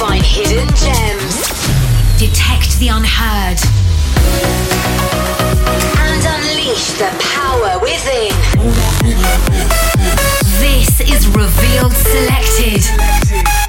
find 0.00 0.24
hidden 0.24 0.66
gems, 0.68 1.42
detect 2.18 2.78
the 2.78 2.88
unheard, 2.88 3.60
and 6.00 6.24
unleash 6.24 6.92
the 6.92 7.10
power 7.20 7.78
within. 7.80 8.32
This 10.58 11.00
is 11.02 11.28
Revealed 11.28 11.92
Selected, 11.92 12.82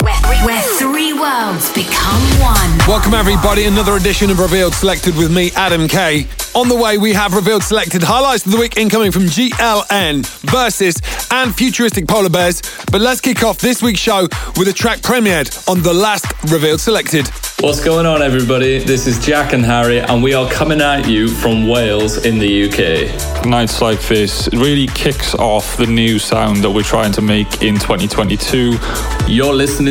where, 0.02 0.46
where 0.46 0.62
three 0.78 1.14
worlds 1.14 1.72
become 1.73 2.22
one. 2.40 2.78
Welcome, 2.88 3.14
everybody. 3.14 3.66
Another 3.66 3.96
edition 3.96 4.30
of 4.30 4.40
Revealed 4.40 4.73
Selected 4.73 5.16
with 5.16 5.34
me, 5.34 5.52
Adam 5.55 5.88
K. 5.88 6.28
On 6.54 6.68
the 6.68 6.76
way, 6.76 6.98
we 6.98 7.14
have 7.14 7.34
Revealed 7.34 7.64
Selected 7.64 8.04
highlights 8.04 8.45
of 8.45 8.52
the 8.52 8.58
week 8.58 8.78
incoming 8.78 9.12
from 9.12 9.23
GLN, 9.23 10.26
Versus, 10.50 11.00
and 11.32 11.56
Futuristic 11.56 12.08
Polar 12.08 12.30
Bears. 12.30 12.62
But 12.92 13.02
let's 13.02 13.22
kick 13.22 13.44
off 13.44 13.59
this 13.59 13.82
week's 13.82 14.00
show 14.00 14.28
with 14.58 14.68
a 14.68 14.73
track 14.73 15.00
premiered 15.00 15.70
on 15.70 15.82
the 15.82 15.94
last 15.94 16.26
Revealed 16.52 16.81
Selected. 16.81 17.30
What's 17.62 17.80
going 17.80 18.08
on, 18.08 18.23
everybody? 18.23 18.80
This 18.80 19.06
is 19.06 19.23
Jack 19.23 19.53
and 19.53 19.64
Harry, 19.64 20.00
and 20.00 20.23
we 20.23 20.34
are 20.34 20.50
coming 20.50 20.81
at 20.81 21.08
you 21.08 21.28
from 21.28 21.68
Wales 21.68 22.25
in 22.25 22.40
the 22.40 22.64
UK. 22.66 23.45
nights 23.45 23.81
like 23.81 24.02
this 24.08 24.50
really 24.52 24.88
kicks 24.88 25.36
off 25.36 25.78
the 25.78 25.86
new 25.86 26.18
sound 26.18 26.64
that 26.64 26.72
we're 26.72 26.81
trying 26.81 27.12
to 27.12 27.22
make 27.22 27.62
in 27.62 27.75
2022. 27.75 28.80
You're 29.28 29.53
listening 29.53 29.91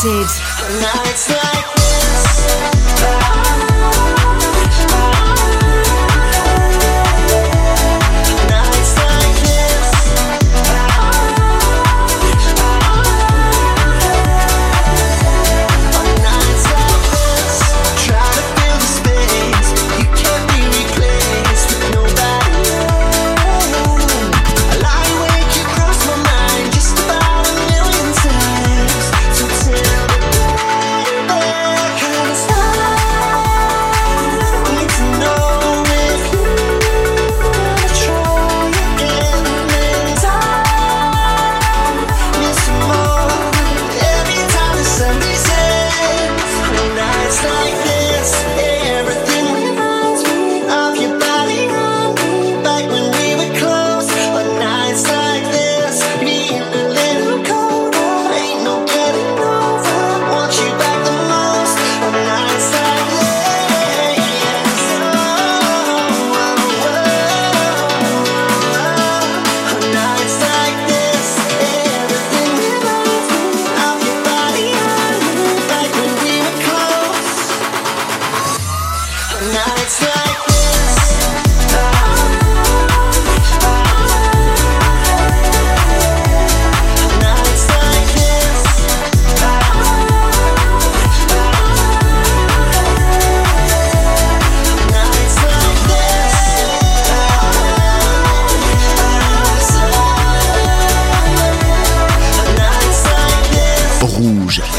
Selected. 0.00 1.49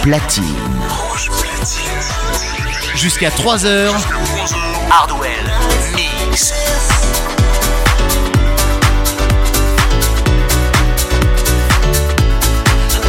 Platine. 0.02 0.71
Jusqu'à 3.02 3.30
3h, 3.30 3.90
Hardwell 4.92 5.52
Mix. 5.96 6.54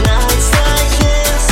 Nights 0.03 0.51
like 0.55 0.99
this. 0.99 1.45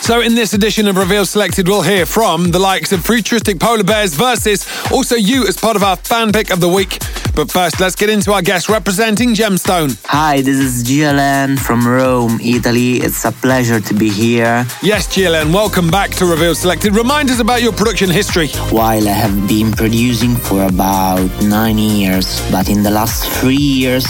So, 0.00 0.22
in 0.22 0.34
this 0.34 0.54
edition 0.54 0.88
of 0.88 0.96
Reveal 0.96 1.26
Selected, 1.26 1.68
we'll 1.68 1.82
hear 1.82 2.06
from 2.06 2.52
the 2.52 2.58
likes 2.58 2.90
of 2.92 3.04
Futuristic 3.04 3.60
Polar 3.60 3.84
Bears 3.84 4.14
versus 4.14 4.66
also 4.90 5.16
you 5.16 5.46
as 5.46 5.58
part 5.58 5.76
of 5.76 5.82
our 5.82 5.96
fan 5.96 6.32
pick 6.32 6.50
of 6.50 6.60
the 6.60 6.68
week. 6.68 6.98
But 7.40 7.50
first, 7.50 7.80
let's 7.80 7.94
get 7.94 8.10
into 8.10 8.34
our 8.34 8.42
guest 8.42 8.68
representing 8.68 9.30
Gemstone. 9.30 9.98
Hi, 10.04 10.42
this 10.42 10.58
is 10.58 10.84
GLN 10.84 11.58
from 11.58 11.88
Rome, 11.88 12.38
Italy. 12.38 12.98
It's 12.98 13.24
a 13.24 13.32
pleasure 13.32 13.80
to 13.80 13.94
be 13.94 14.10
here. 14.10 14.66
Yes, 14.82 15.08
GLN, 15.08 15.50
welcome 15.50 15.90
back 15.90 16.10
to 16.16 16.26
Revealed 16.26 16.58
Selected. 16.58 16.94
Remind 16.94 17.30
us 17.30 17.40
about 17.40 17.62
your 17.62 17.72
production 17.72 18.10
history. 18.10 18.48
While 18.68 19.08
I 19.08 19.12
have 19.12 19.48
been 19.48 19.72
producing 19.72 20.36
for 20.36 20.64
about 20.64 21.30
nine 21.42 21.78
years, 21.78 22.46
but 22.50 22.68
in 22.68 22.82
the 22.82 22.90
last 22.90 23.26
three 23.40 23.56
years, 23.56 24.04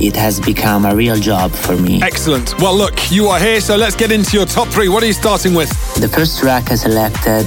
it 0.00 0.16
has 0.16 0.40
become 0.40 0.84
a 0.84 0.92
real 0.92 1.14
job 1.14 1.52
for 1.52 1.76
me. 1.76 2.02
Excellent. 2.02 2.58
Well, 2.58 2.76
look, 2.76 3.12
you 3.12 3.28
are 3.28 3.38
here, 3.38 3.60
so 3.60 3.76
let's 3.76 3.94
get 3.94 4.10
into 4.10 4.36
your 4.36 4.46
top 4.46 4.66
three. 4.66 4.88
What 4.88 5.04
are 5.04 5.06
you 5.06 5.12
starting 5.12 5.54
with? 5.54 5.70
The 6.00 6.08
first 6.08 6.40
track 6.40 6.72
I 6.72 6.74
selected 6.74 7.46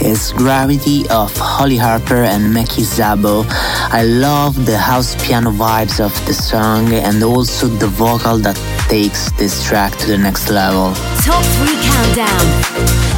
is 0.00 0.32
Gravity 0.34 1.08
of 1.08 1.36
Holly 1.36 1.76
Harper 1.76 2.22
and 2.22 2.54
Meki 2.54 2.84
Zabo. 2.84 3.44
I 3.90 4.04
love 4.04 4.64
the 4.64 4.75
house 4.78 5.14
piano 5.26 5.50
vibes 5.50 6.04
of 6.04 6.12
the 6.26 6.34
song 6.34 6.92
and 6.92 7.22
also 7.22 7.66
the 7.66 7.86
vocal 7.86 8.38
that 8.38 8.56
takes 8.88 9.30
this 9.32 9.64
track 9.64 9.96
to 9.96 10.06
the 10.06 10.18
next 10.18 10.50
level. 10.50 10.94
Top 11.24 11.44
3 11.44 11.74
Countdown. 11.82 13.15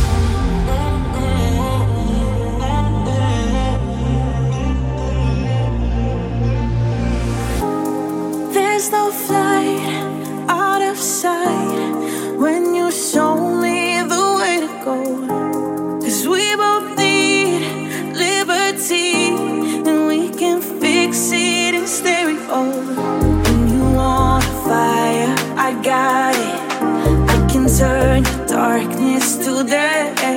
Day. 29.68 30.27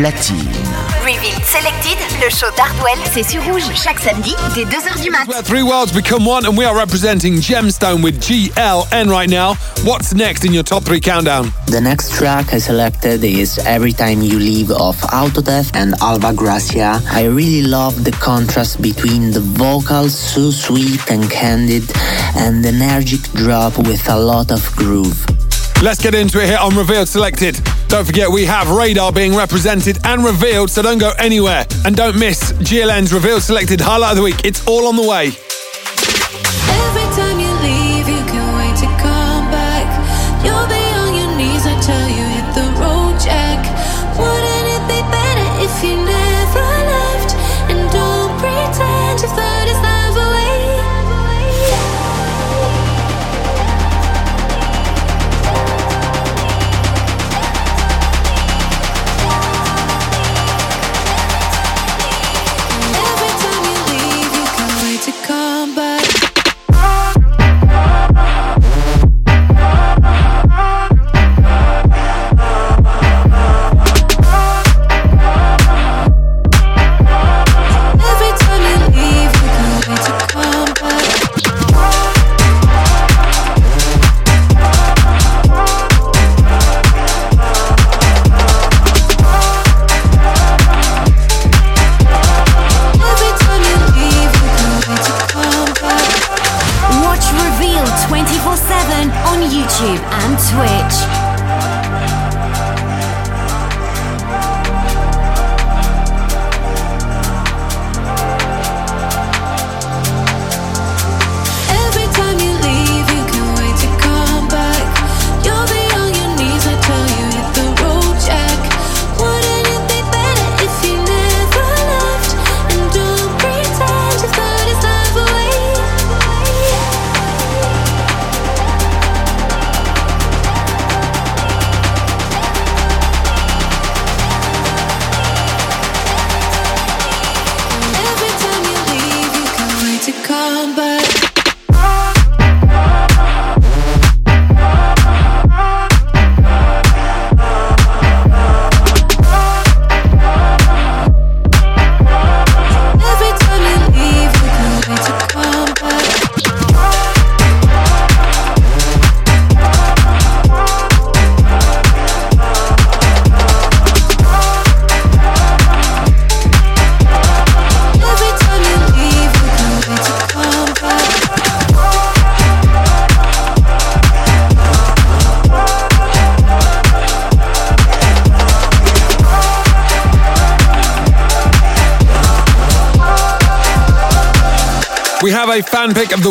Platine. 0.00 0.48
Revealed 1.04 1.44
Selected, 1.44 1.98
le 2.22 2.30
show 2.30 2.46
d'Hardwell, 2.56 2.98
c'est 3.12 3.22
sur 3.22 3.42
Rouge 3.44 3.64
chaque 3.74 3.98
samedi 4.00 4.34
dès 4.54 4.64
2h 4.64 5.02
du 5.02 5.10
mat. 5.10 5.26
Where 5.26 5.42
three 5.42 5.62
worlds 5.62 5.92
become 5.92 6.26
one, 6.26 6.46
and 6.46 6.56
we 6.56 6.64
are 6.64 6.74
representing 6.74 7.40
Gemstone 7.40 8.02
with 8.02 8.18
GLN 8.20 9.10
right 9.10 9.28
now. 9.28 9.56
What's 9.84 10.14
next 10.14 10.44
in 10.44 10.54
your 10.54 10.62
top 10.62 10.84
three 10.84 11.00
countdown? 11.00 11.52
The 11.66 11.80
next 11.80 12.14
track 12.14 12.54
I 12.54 12.58
selected 12.58 13.22
is 13.24 13.58
Every 13.66 13.92
Time 13.92 14.22
You 14.22 14.38
Leave 14.38 14.70
of 14.70 14.96
Autodef 15.12 15.70
and 15.74 15.94
Alba 16.00 16.32
Gracia. 16.32 17.00
I 17.10 17.24
really 17.24 17.62
love 17.62 18.02
the 18.02 18.12
contrast 18.12 18.80
between 18.80 19.32
the 19.32 19.40
vocals, 19.40 20.16
so 20.16 20.50
sweet 20.50 21.10
and 21.10 21.30
candid, 21.30 21.84
and 22.36 22.64
the 22.64 22.70
energetic 22.70 23.20
drop 23.32 23.76
with 23.76 24.08
a 24.08 24.16
lot 24.16 24.50
of 24.50 24.64
groove. 24.76 25.26
Let's 25.82 25.98
get 26.02 26.14
into 26.14 26.38
it 26.42 26.46
here 26.46 26.58
on 26.58 26.76
Revealed 26.76 27.08
Selected. 27.08 27.58
Don't 27.88 28.04
forget, 28.04 28.30
we 28.30 28.44
have 28.44 28.70
Radar 28.70 29.10
being 29.12 29.34
represented 29.34 29.98
and 30.04 30.22
revealed, 30.22 30.70
so 30.70 30.82
don't 30.82 30.98
go 30.98 31.12
anywhere. 31.18 31.64
And 31.86 31.96
don't 31.96 32.18
miss 32.18 32.52
GLN's 32.52 33.14
Revealed 33.14 33.42
Selected 33.42 33.80
Highlight 33.80 34.10
of 34.10 34.16
the 34.18 34.22
Week. 34.22 34.44
It's 34.44 34.66
all 34.66 34.86
on 34.86 34.96
the 34.96 35.08
way. 35.08 35.32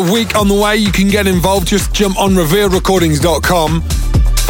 The 0.04 0.12
week 0.12 0.36
on 0.36 0.48
the 0.48 0.54
way. 0.54 0.76
You 0.76 0.92
can 0.92 1.08
get 1.08 1.26
involved. 1.26 1.66
Just 1.68 1.92
jump 1.92 2.18
on 2.18 2.32
revealrecordings.com. 2.32 3.82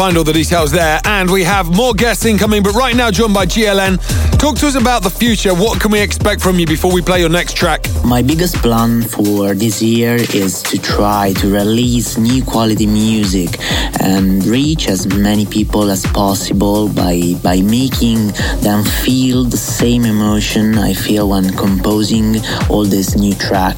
Find 0.00 0.16
all 0.16 0.24
the 0.24 0.32
details 0.32 0.72
there. 0.72 1.00
And 1.04 1.30
we 1.30 1.44
have 1.44 1.74
more 1.74 1.92
guests 1.92 2.24
incoming, 2.24 2.62
but 2.62 2.72
right 2.74 2.96
now 2.96 3.10
joined 3.10 3.34
by 3.34 3.46
GLN. 3.46 3.98
Talk 4.38 4.56
to 4.58 4.66
us 4.66 4.74
about 4.74 5.02
the 5.02 5.10
future. 5.10 5.54
What 5.54 5.80
can 5.80 5.90
we 5.90 6.00
expect 6.00 6.40
from 6.40 6.58
you 6.58 6.66
before 6.66 6.92
we 6.92 7.02
play 7.02 7.20
your 7.20 7.28
next 7.28 7.54
track? 7.54 7.84
My 8.04 8.22
biggest 8.22 8.56
plan 8.56 9.02
for 9.02 9.54
this 9.54 9.82
year 9.82 10.14
is 10.14 10.62
to 10.64 10.80
try 10.80 11.34
to 11.34 11.52
release 11.52 12.16
new 12.16 12.42
quality 12.42 12.86
music 12.86 13.58
and 14.00 14.42
reach 14.46 14.88
as 14.88 15.06
many 15.06 15.44
people 15.44 15.90
as 15.90 16.06
possible 16.06 16.88
by 16.88 17.34
by 17.42 17.60
making 17.60 18.28
them 18.62 18.84
feel 18.84 19.44
the 19.44 19.58
same 19.58 20.06
emotion 20.06 20.78
I 20.78 20.94
feel 20.94 21.28
when 21.28 21.54
composing 21.56 22.36
all 22.70 22.84
this 22.84 23.16
new 23.16 23.34
track. 23.34 23.76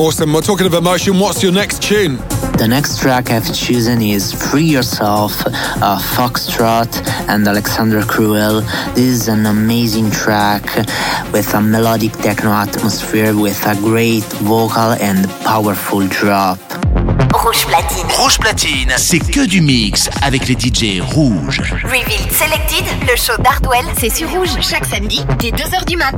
Awesome. 0.00 0.32
We're 0.32 0.40
talking 0.40 0.66
of 0.66 0.72
emotion. 0.72 1.18
What's 1.18 1.42
your 1.42 1.52
next 1.52 1.82
tune? 1.82 2.16
The 2.56 2.66
next 2.66 3.00
track 3.00 3.30
I've 3.30 3.54
chosen 3.54 4.00
is 4.00 4.32
Free 4.32 4.64
Yourself, 4.64 5.34
uh, 5.46 5.98
Foxtrot 6.14 7.06
and 7.28 7.46
Alexander 7.46 8.00
Cruel. 8.04 8.62
This 8.94 9.04
is 9.04 9.28
an 9.28 9.44
amazing 9.44 10.10
track 10.10 10.64
with 11.34 11.52
a 11.52 11.60
melodic 11.60 12.12
techno 12.12 12.50
atmosphere 12.50 13.36
with 13.36 13.62
a 13.66 13.74
great 13.74 14.24
vocal 14.40 14.92
and 15.02 15.28
powerful 15.44 16.06
drop. 16.08 16.58
Rouge 17.34 17.66
platine. 17.66 18.06
Rouge 18.16 18.38
platine, 18.38 18.92
c'est 18.96 19.18
que 19.18 19.44
du 19.44 19.60
mix 19.60 20.08
avec 20.22 20.48
les 20.48 20.54
DJ 20.54 21.02
rouges. 21.02 21.60
Revealed 21.84 22.32
Selected, 22.32 22.86
le 23.06 23.16
show 23.16 23.36
d'Hardwell, 23.42 23.84
c'est 23.98 24.08
sur 24.08 24.30
Rouge 24.30 24.56
chaque 24.62 24.86
samedi 24.86 25.22
dès 25.38 25.50
2h 25.50 25.84
du 25.84 25.98
mat. 25.98 26.16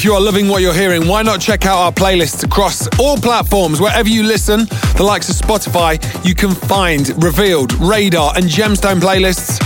If 0.00 0.06
you 0.06 0.14
are 0.14 0.20
loving 0.22 0.48
what 0.48 0.62
you're 0.62 0.72
hearing, 0.72 1.06
why 1.06 1.20
not 1.20 1.42
check 1.42 1.66
out 1.66 1.76
our 1.76 1.92
playlists 1.92 2.42
across 2.42 2.88
all 2.98 3.18
platforms? 3.18 3.82
Wherever 3.82 4.08
you 4.08 4.22
listen, 4.22 4.60
the 4.96 5.02
likes 5.02 5.28
of 5.28 5.36
Spotify, 5.36 6.00
you 6.24 6.34
can 6.34 6.52
find 6.52 7.22
Revealed, 7.22 7.74
Radar, 7.74 8.32
and 8.34 8.46
Gemstone 8.46 8.98
playlists. 8.98 9.60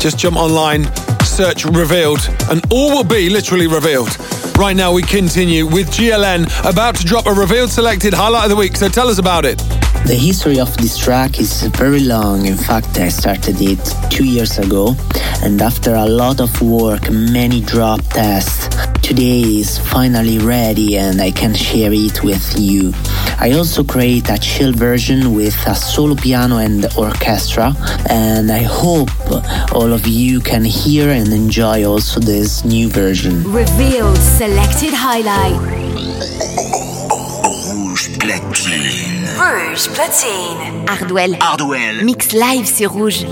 Just 0.00 0.18
jump 0.18 0.38
online, 0.38 0.86
search 1.22 1.66
Revealed, 1.66 2.26
and 2.50 2.64
all 2.72 2.92
will 2.96 3.04
be 3.04 3.28
literally 3.28 3.66
revealed. 3.66 4.16
Right 4.56 4.74
now, 4.74 4.90
we 4.90 5.02
continue 5.02 5.66
with 5.66 5.90
GLN 5.90 6.48
about 6.64 6.94
to 6.96 7.04
drop 7.04 7.26
a 7.26 7.32
Revealed 7.32 7.68
selected 7.68 8.14
highlight 8.14 8.44
of 8.44 8.48
the 8.48 8.56
week, 8.56 8.74
so 8.74 8.88
tell 8.88 9.08
us 9.08 9.18
about 9.18 9.44
it. 9.44 9.58
The 10.06 10.14
history 10.18 10.58
of 10.58 10.74
this 10.78 10.96
track 10.96 11.38
is 11.38 11.64
very 11.64 12.00
long. 12.00 12.46
In 12.46 12.56
fact, 12.56 12.98
I 12.98 13.10
started 13.10 13.60
it 13.60 13.94
two 14.10 14.24
years 14.24 14.56
ago, 14.58 14.96
and 15.42 15.60
after 15.60 15.94
a 15.94 16.06
lot 16.06 16.40
of 16.40 16.62
work, 16.62 17.10
many 17.10 17.60
drop 17.60 18.00
tests, 18.04 18.57
today 19.08 19.40
is 19.40 19.78
finally 19.78 20.38
ready 20.38 20.98
and 20.98 21.18
I 21.18 21.30
can 21.30 21.54
share 21.54 21.90
it 21.94 22.22
with 22.22 22.58
you. 22.58 22.92
I 23.40 23.52
also 23.52 23.82
create 23.82 24.28
a 24.28 24.36
chill 24.36 24.72
version 24.72 25.34
with 25.34 25.56
a 25.66 25.74
solo 25.74 26.14
piano 26.14 26.58
and 26.58 26.84
orchestra, 26.94 27.72
and 28.10 28.52
I 28.52 28.64
hope 28.64 29.08
all 29.74 29.94
of 29.94 30.06
you 30.06 30.40
can 30.40 30.62
hear 30.62 31.08
and 31.08 31.32
enjoy 31.32 31.86
also 31.86 32.20
this 32.20 32.66
new 32.66 32.90
version. 32.90 33.50
Revealed 33.50 34.18
selected 34.18 34.92
highlight. 34.92 35.58
Rouge 37.72 38.08
platine. 38.18 39.24
Rouge 39.40 39.88
platine. 39.88 40.86
Hardwell. 40.86 41.32
Hardwell. 41.40 42.04
Mix 42.04 42.34
live 42.34 42.66
sur 42.66 42.88
Rouge. 42.88 43.24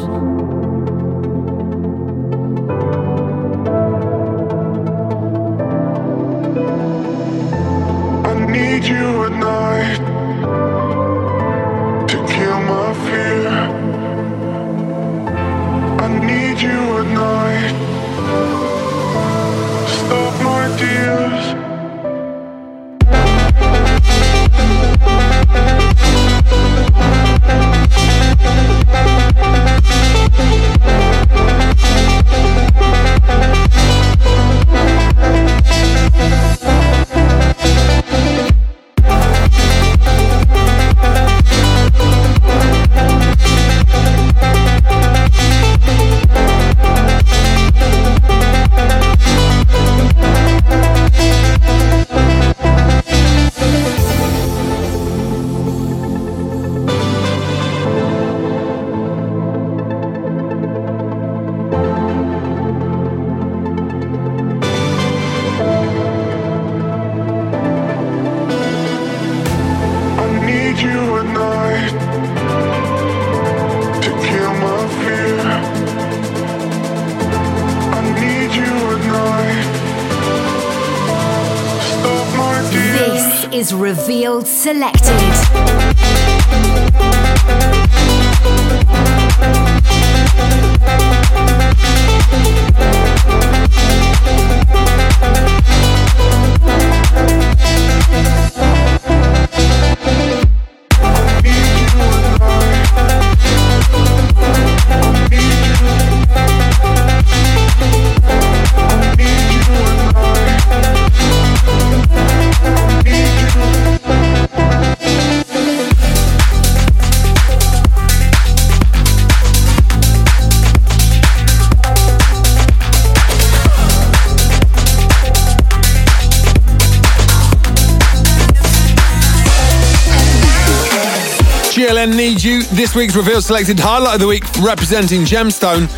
GLN 132.07 132.17
Need 132.17 132.43
You, 132.43 132.63
this 132.63 132.95
week's 132.95 133.17
Reveal 133.17 133.41
Selected 133.41 133.79
Highlight 133.79 134.15
of 134.15 134.21
the 134.21 134.27
Week 134.27 134.45
representing 134.61 135.23
Gemstone. 135.23 135.89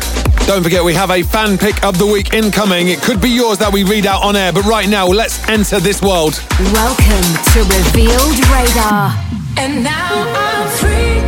Don't 0.47 0.63
forget, 0.63 0.83
we 0.83 0.93
have 0.93 1.11
a 1.11 1.21
fan 1.21 1.57
pick 1.57 1.83
of 1.83 1.97
the 1.97 2.05
week 2.05 2.33
incoming. 2.33 2.87
It 2.87 3.01
could 3.01 3.21
be 3.21 3.29
yours 3.29 3.57
that 3.59 3.71
we 3.71 3.83
read 3.83 4.05
out 4.05 4.23
on 4.23 4.35
air, 4.35 4.51
but 4.51 4.65
right 4.65 4.89
now, 4.89 5.05
let's 5.05 5.47
enter 5.47 5.79
this 5.79 6.01
world. 6.01 6.41
Welcome 6.73 7.29
to 7.53 7.59
Revealed 7.61 8.39
Radar. 8.49 9.13
And 9.57 9.83
now 9.83 10.23
I'm 10.35 10.69
free 10.77 11.18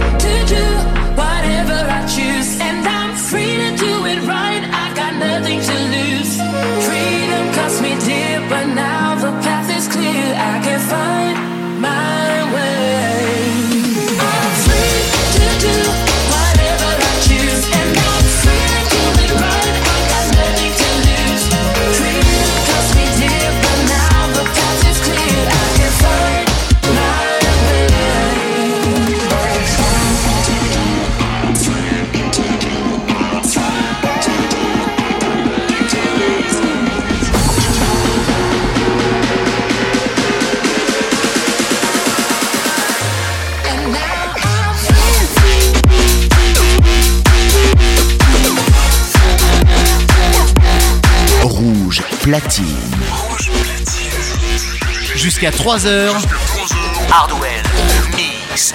Jusqu'à 55.16 55.50
3h. 55.50 56.12
Hardwell. 57.12 57.64
Mix. 58.16 58.74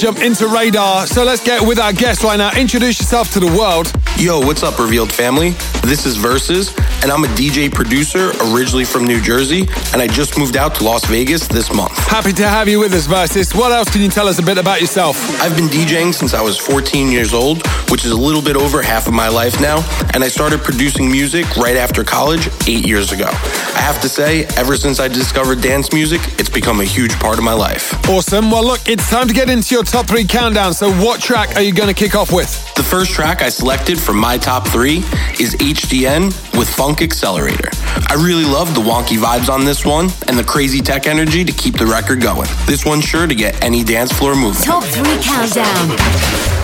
Jump 0.00 0.18
into 0.22 0.48
radar. 0.48 1.06
So 1.06 1.24
let's 1.24 1.44
get 1.44 1.60
with 1.60 1.78
our 1.78 1.92
guest 1.92 2.24
right 2.24 2.38
now. 2.38 2.58
Introduce 2.58 2.98
yourself 3.00 3.30
to 3.34 3.40
the 3.40 3.46
world. 3.46 3.92
Yo, 4.16 4.40
what's 4.40 4.62
up, 4.62 4.78
Revealed 4.78 5.12
family? 5.12 5.50
This 5.82 6.06
is 6.06 6.16
Versus, 6.16 6.70
and 7.02 7.10
I'm 7.10 7.24
a 7.24 7.28
DJ 7.28 7.72
producer 7.72 8.32
originally 8.52 8.84
from 8.84 9.04
New 9.04 9.20
Jersey, 9.20 9.62
and 9.92 10.02
I 10.02 10.06
just 10.06 10.38
moved 10.38 10.56
out 10.56 10.74
to 10.76 10.84
Las 10.84 11.04
Vegas 11.06 11.48
this 11.48 11.72
month. 11.72 11.96
Happy 12.08 12.32
to 12.32 12.46
have 12.46 12.68
you 12.68 12.78
with 12.78 12.92
us, 12.92 13.06
Versus. 13.06 13.54
What 13.54 13.72
else 13.72 13.90
can 13.90 14.02
you 14.02 14.08
tell 14.08 14.28
us 14.28 14.38
a 14.38 14.42
bit 14.42 14.58
about 14.58 14.80
yourself? 14.80 15.16
I've 15.40 15.56
been 15.56 15.68
DJing 15.68 16.14
since 16.14 16.34
I 16.34 16.42
was 16.42 16.58
14 16.58 17.10
years 17.10 17.32
old, 17.32 17.66
which 17.90 18.04
is 18.04 18.10
a 18.10 18.16
little 18.16 18.42
bit 18.42 18.56
over 18.56 18.82
half 18.82 19.06
of 19.06 19.14
my 19.14 19.28
life 19.28 19.60
now, 19.60 19.78
and 20.14 20.22
I 20.22 20.28
started 20.28 20.60
producing 20.60 21.10
music 21.10 21.56
right 21.56 21.76
after 21.76 22.04
college 22.04 22.48
eight 22.68 22.86
years 22.86 23.12
ago. 23.12 23.26
I 23.26 23.80
have 23.80 24.00
to 24.02 24.08
say, 24.08 24.44
ever 24.56 24.76
since 24.76 25.00
I 25.00 25.08
discovered 25.08 25.60
dance 25.60 25.92
music, 25.92 26.20
it's 26.38 26.50
become 26.50 26.80
a 26.80 26.84
huge 26.84 27.18
part 27.18 27.38
of 27.38 27.44
my 27.44 27.54
life. 27.54 27.92
Awesome. 28.08 28.50
Well, 28.50 28.64
look, 28.64 28.88
it's 28.88 29.08
time 29.08 29.26
to 29.28 29.34
get 29.34 29.48
into 29.48 29.74
your 29.74 29.84
top 29.84 30.06
three 30.06 30.24
countdown. 30.24 30.74
So, 30.74 30.92
what 30.92 31.20
track 31.20 31.56
are 31.56 31.62
you 31.62 31.72
going 31.72 31.88
to 31.88 31.94
kick 31.94 32.14
off 32.14 32.32
with? 32.32 32.69
The 32.80 32.86
first 32.86 33.12
track 33.12 33.42
I 33.42 33.50
selected 33.50 34.00
for 34.00 34.14
my 34.14 34.38
top 34.38 34.66
three 34.66 35.04
is 35.38 35.54
HDN 35.56 36.28
with 36.58 36.66
Funk 36.66 37.02
Accelerator. 37.02 37.68
I 38.08 38.14
really 38.14 38.46
love 38.46 38.74
the 38.74 38.80
wonky 38.80 39.18
vibes 39.18 39.50
on 39.50 39.66
this 39.66 39.84
one 39.84 40.08
and 40.28 40.38
the 40.38 40.44
crazy 40.44 40.80
tech 40.80 41.06
energy 41.06 41.44
to 41.44 41.52
keep 41.52 41.76
the 41.76 41.84
record 41.84 42.22
going. 42.22 42.48
This 42.64 42.86
one's 42.86 43.04
sure 43.04 43.26
to 43.26 43.34
get 43.34 43.62
any 43.62 43.84
dance 43.84 44.12
floor 44.12 44.34
moving. 44.34 44.62
Top 44.62 44.82
three 44.82 45.18
countdown. 45.20 46.59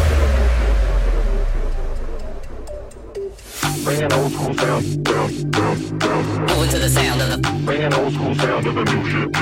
Bringing 3.87 4.13
old 4.15 4.33
school 4.33 4.53
sound, 4.55 5.05
down, 5.05 5.51
down, 5.53 5.99
down. 5.99 6.47
Moving 6.49 6.71
to 6.71 6.79
the 6.81 6.89
sound 6.89 7.23
of 7.23 7.31
the 7.31 7.63
Bringing 7.65 7.95
old 7.95 8.13
school 8.13 8.35
sound 8.35 8.67
of 8.67 8.75
the 8.75 8.83
new 8.83 9.09
shit. 9.09 9.37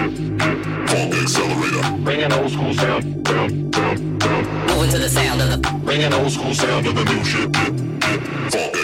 Funk 0.91 1.15
accelerator. 1.15 2.03
Bringing 2.05 2.31
old 2.31 2.51
school 2.51 2.75
sound, 2.75 3.25
down, 3.25 3.71
down, 3.71 4.19
down. 4.19 4.67
moving 4.67 4.91
to 4.91 4.99
the 4.99 5.09
sound 5.09 5.41
of 5.41 5.49
the 5.49 5.81
Bringing 5.83 6.13
old 6.13 6.31
school 6.31 6.53
sound 6.53 6.87
of 6.87 6.95
the 6.95 7.05
new 7.05 7.25
shit. 7.25 7.57
Funk 8.53 8.84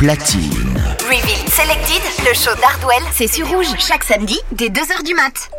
platine. 0.00 0.59
Selected, 1.50 2.00
le 2.28 2.32
show 2.32 2.54
d'Hardwell, 2.60 3.02
c'est 3.12 3.26
sur 3.26 3.48
Rouge 3.48 3.66
chaque 3.78 4.04
samedi 4.04 4.38
dès 4.52 4.68
2h 4.68 5.04
du 5.04 5.14
mat. 5.14 5.50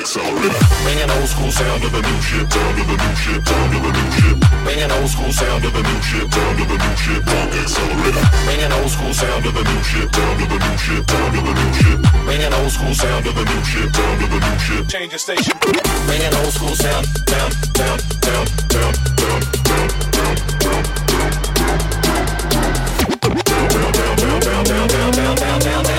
Accelerator. 0.00 0.56
Bringing 0.80 1.10
old 1.12 1.28
school 1.28 1.52
sound 1.52 1.84
of 1.84 1.92
the 1.92 2.00
new 2.00 2.20
shit. 2.24 2.48
Sound 2.48 2.80
of 2.80 2.86
the 2.88 2.96
new 2.96 3.14
shit. 3.20 3.40
Sound 3.44 3.74
of 3.76 3.82
the 3.84 3.92
new 3.92 4.10
shit. 4.16 4.36
Bringing 4.64 4.90
old 4.96 5.10
school 5.12 5.28
sound 5.28 5.60
of 5.60 5.72
the 5.76 5.82
new 5.84 6.00
shit. 6.00 6.24
Sound 6.32 6.56
of 6.56 6.68
the 6.72 6.76
new 6.80 6.96
shit. 6.96 7.20
Funk 7.28 7.52
accelerator. 7.60 8.24
Bringing 8.48 8.72
old 8.72 8.88
school 8.88 9.12
sound 9.12 9.44
of 9.44 9.52
the 9.52 9.60
new 9.60 9.82
shit. 9.84 10.08
Sound 10.08 10.40
of 10.40 10.48
the 10.48 10.56
new 10.56 10.76
shit. 10.80 11.04
Sound 11.04 11.36
of 11.36 11.44
the 11.44 11.52
new 11.52 11.72
shit. 11.76 12.00
Bringing 12.24 12.54
old 12.56 12.72
school 12.72 12.94
sound 12.96 13.26
of 13.28 13.34
the 13.36 13.44
new 13.44 13.60
shit. 13.68 13.92
Sound 13.92 14.22
of 14.24 14.30
the 14.32 14.40
new 14.40 14.58
shit. 14.64 14.88
Change 14.88 15.12
the 15.12 15.18
station. 15.20 15.52
Bringing 16.08 16.32
old 16.32 16.52
school 16.56 16.74
sound 16.80 17.04
down, 17.28 17.52
down, 17.76 18.00
down, 18.24 18.48
down, 18.72 18.96
down, 19.20 19.44
down, 19.68 19.84
down, 20.16 20.40
down, 20.40 20.80
down, 20.80 21.28
down, 23.20 23.44
down, 23.60 23.68
down, 23.76 23.92
down, 23.92 24.64
down, 24.64 24.64
down, 24.64 24.88
down, 24.88 25.12
down, 25.12 25.36
down, 25.36 25.60
down, 25.60 25.89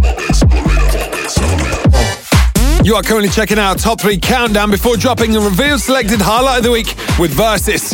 Funk 0.00 0.30
accelerator. 0.30 0.92
Funk 0.92 1.14
accelerator. 1.24 2.84
You 2.84 2.94
are 2.94 3.02
currently 3.02 3.28
checking 3.28 3.58
out 3.58 3.78
Top 3.78 4.00
3 4.00 4.18
Countdown 4.18 4.70
before 4.70 4.96
dropping 4.96 5.36
a 5.36 5.40
revealed 5.40 5.80
selected 5.80 6.20
highlight 6.22 6.58
of 6.58 6.64
the 6.64 6.70
week 6.70 6.94
with 7.18 7.32
Versus. 7.32 7.92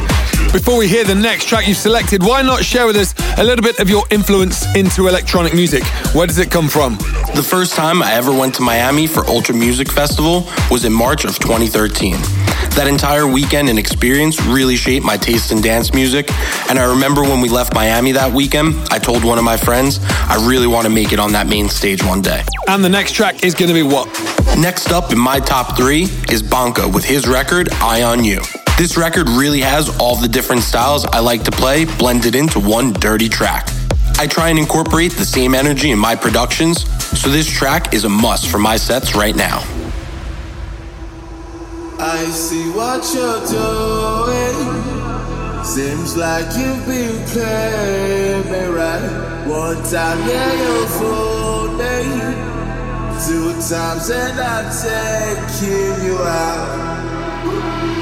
Before 0.53 0.79
we 0.79 0.87
hear 0.87 1.05
the 1.05 1.15
next 1.15 1.47
track 1.47 1.67
you've 1.67 1.77
selected, 1.77 2.23
why 2.23 2.43
not 2.43 2.65
share 2.65 2.87
with 2.87 2.97
us 2.97 3.13
a 3.39 3.45
little 3.45 3.63
bit 3.63 3.81
of 3.81 3.91
your 3.91 4.05
influence 4.11 4.73
into 4.77 5.09
electronic 5.09 5.53
music? 5.53 5.85
Where 6.15 6.27
does 6.27 6.39
it 6.39 6.51
come 6.51 6.69
from? 6.69 6.97
The 7.35 7.45
first 7.45 7.75
time 7.75 8.03
I 8.03 8.15
ever 8.15 8.33
went 8.33 8.55
to 8.57 8.63
Miami 8.63 9.07
for 9.07 9.25
Ultra 9.27 9.55
Music 9.55 9.91
Festival 9.91 10.49
was 10.71 10.85
in 10.85 10.93
March 10.93 11.25
of 11.25 11.39
2013. 11.39 12.13
That 12.75 12.87
entire 12.89 13.27
weekend 13.27 13.69
and 13.69 13.79
experience 13.79 14.41
really 14.43 14.77
shaped 14.77 15.05
my 15.05 15.17
taste 15.17 15.53
in 15.53 15.61
dance 15.61 15.95
music, 15.95 16.31
and 16.69 16.79
I 16.79 16.91
remember 16.91 17.23
when 17.23 17.41
we 17.41 17.49
left 17.49 17.75
Miami 17.75 18.13
that 18.13 18.33
weekend, 18.33 18.75
I 18.91 18.99
told 18.99 19.25
one 19.25 19.39
of 19.39 19.45
my 19.45 19.57
friends, 19.57 20.01
I 20.03 20.45
really 20.49 20.67
want 20.67 20.87
to 20.87 20.91
make 20.91 21.13
it 21.13 21.21
on 21.21 21.33
that 21.33 21.47
main 21.47 21.69
stage 21.69 22.03
one 22.03 22.23
day. 22.23 22.43
And 22.67 22.85
the 22.85 22.89
next 22.89 23.13
track 23.13 23.45
is 23.45 23.55
going 23.55 23.69
to 23.69 23.75
be 23.75 23.83
what? 23.83 24.07
Next 24.59 24.91
up 24.91 25.13
in 25.13 25.19
my 25.19 25.39
top 25.39 25.77
three 25.77 26.05
is 26.31 26.43
Bonka 26.43 26.93
with 26.93 27.05
his 27.05 27.29
record, 27.29 27.69
Eye 27.75 28.03
on 28.03 28.25
You. 28.25 28.41
This 28.79 28.97
record 28.97 29.29
really 29.29 29.61
has 29.61 29.97
all 29.99 30.17
the 30.17 30.29
different 30.29 30.63
styles 30.63 31.05
I 31.05 31.21
like 31.21 31.45
to 31.45 31.51
play 31.51 31.85
blended 31.85 32.35
into 32.35 32.59
one 32.59 32.93
dirty 32.93 33.29
track. 33.29 33.69
I 34.21 34.27
try 34.27 34.49
and 34.49 34.59
incorporate 34.59 35.13
the 35.13 35.25
same 35.25 35.55
energy 35.55 35.93
in 35.93 35.99
my 35.99 36.17
productions, 36.17 36.91
so 37.17 37.31
this 37.31 37.49
track 37.49 37.95
is 37.95 38.03
a 38.03 38.09
must 38.09 38.49
for 38.49 38.59
my 38.59 38.77
sets 38.77 39.15
right 39.15 39.37
now. 39.37 39.59
I 42.01 42.25
see 42.25 42.69
what 42.71 43.05
you're 43.15 43.47
doing. 43.47 44.59
Seems 45.65 46.17
like 46.17 46.47
you've 46.57 46.85
been 46.85 47.25
playing 47.29 48.51
me 48.51 48.65
right. 48.75 49.47
One 49.47 49.83
time, 49.85 50.19
yeah, 50.29 50.53
you 50.53 50.87
fooled 50.99 51.79
me. 51.79 52.03
Two 53.25 53.53
times, 53.69 54.11
and 54.11 54.41
I'm 54.41 54.69
taking 54.83 56.07
you 56.07 56.19
out. 56.19 57.98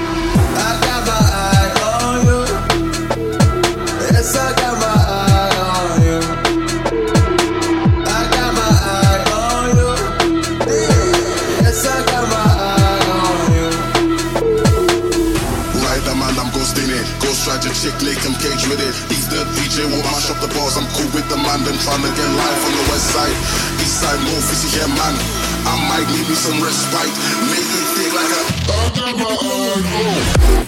Cage 18.47 18.69
with 18.71 18.81
it. 18.81 18.95
He's 19.11 19.27
the 19.29 19.43
DJ, 19.59 19.91
won't 19.91 20.07
mash 20.15 20.31
up 20.31 20.39
the 20.41 20.49
bars. 20.55 20.77
I'm 20.79 20.87
cool 20.95 21.11
with 21.11 21.27
the 21.29 21.37
man, 21.37 21.65
them 21.67 21.77
trying 21.83 22.03
to 22.03 22.11
get 22.15 22.29
live 22.39 22.63
on 22.67 22.73
the 22.79 22.87
west 22.91 23.11
side. 23.11 23.37
East 23.83 24.01
side, 24.01 24.21
more 24.23 24.43
busy 24.47 24.69
here, 24.79 24.89
man. 24.89 25.15
I 25.67 25.75
might 25.91 26.07
need 26.15 26.27
me 26.29 26.35
some 26.35 26.63
respite. 26.63 27.15
Make 27.51 27.67
me 27.67 27.83
feel 27.95 28.13
like 28.15 28.31
a. 30.63 30.66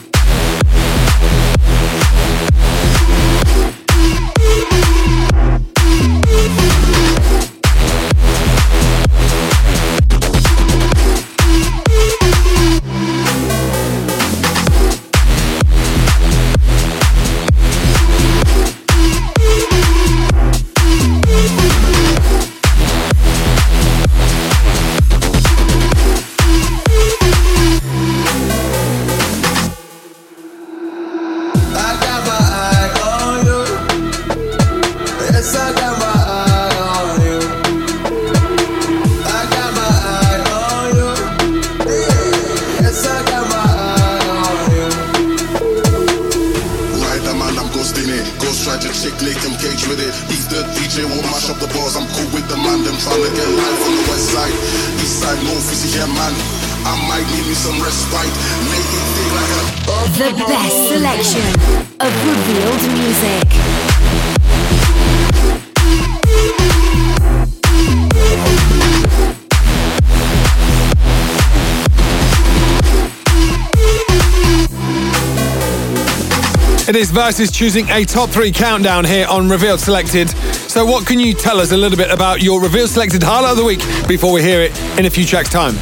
It 77.39 77.43
is 77.43 77.51
choosing 77.53 77.89
a 77.91 78.05
top 78.05 78.31
three 78.31 78.51
countdown 78.51 79.05
here 79.05 79.25
on 79.29 79.49
Revealed 79.49 79.79
Selected. 79.79 80.29
So, 80.69 80.85
what 80.85 81.07
can 81.07 81.21
you 81.21 81.35
tell 81.35 81.61
us 81.61 81.71
a 81.71 81.77
little 81.77 81.97
bit 81.97 82.11
about 82.11 82.43
your 82.43 82.61
Revealed 82.61 82.91
Selected 82.91 83.23
highlight 83.23 83.53
of 83.53 83.59
the 83.59 83.65
week 83.65 83.79
before 84.09 84.33
we 84.33 84.43
hear 84.43 84.61
it 84.61 84.77
in 84.99 85.07
a 85.07 85.11
few 85.11 85.25
tracks' 85.25 85.49
time? 85.49 85.77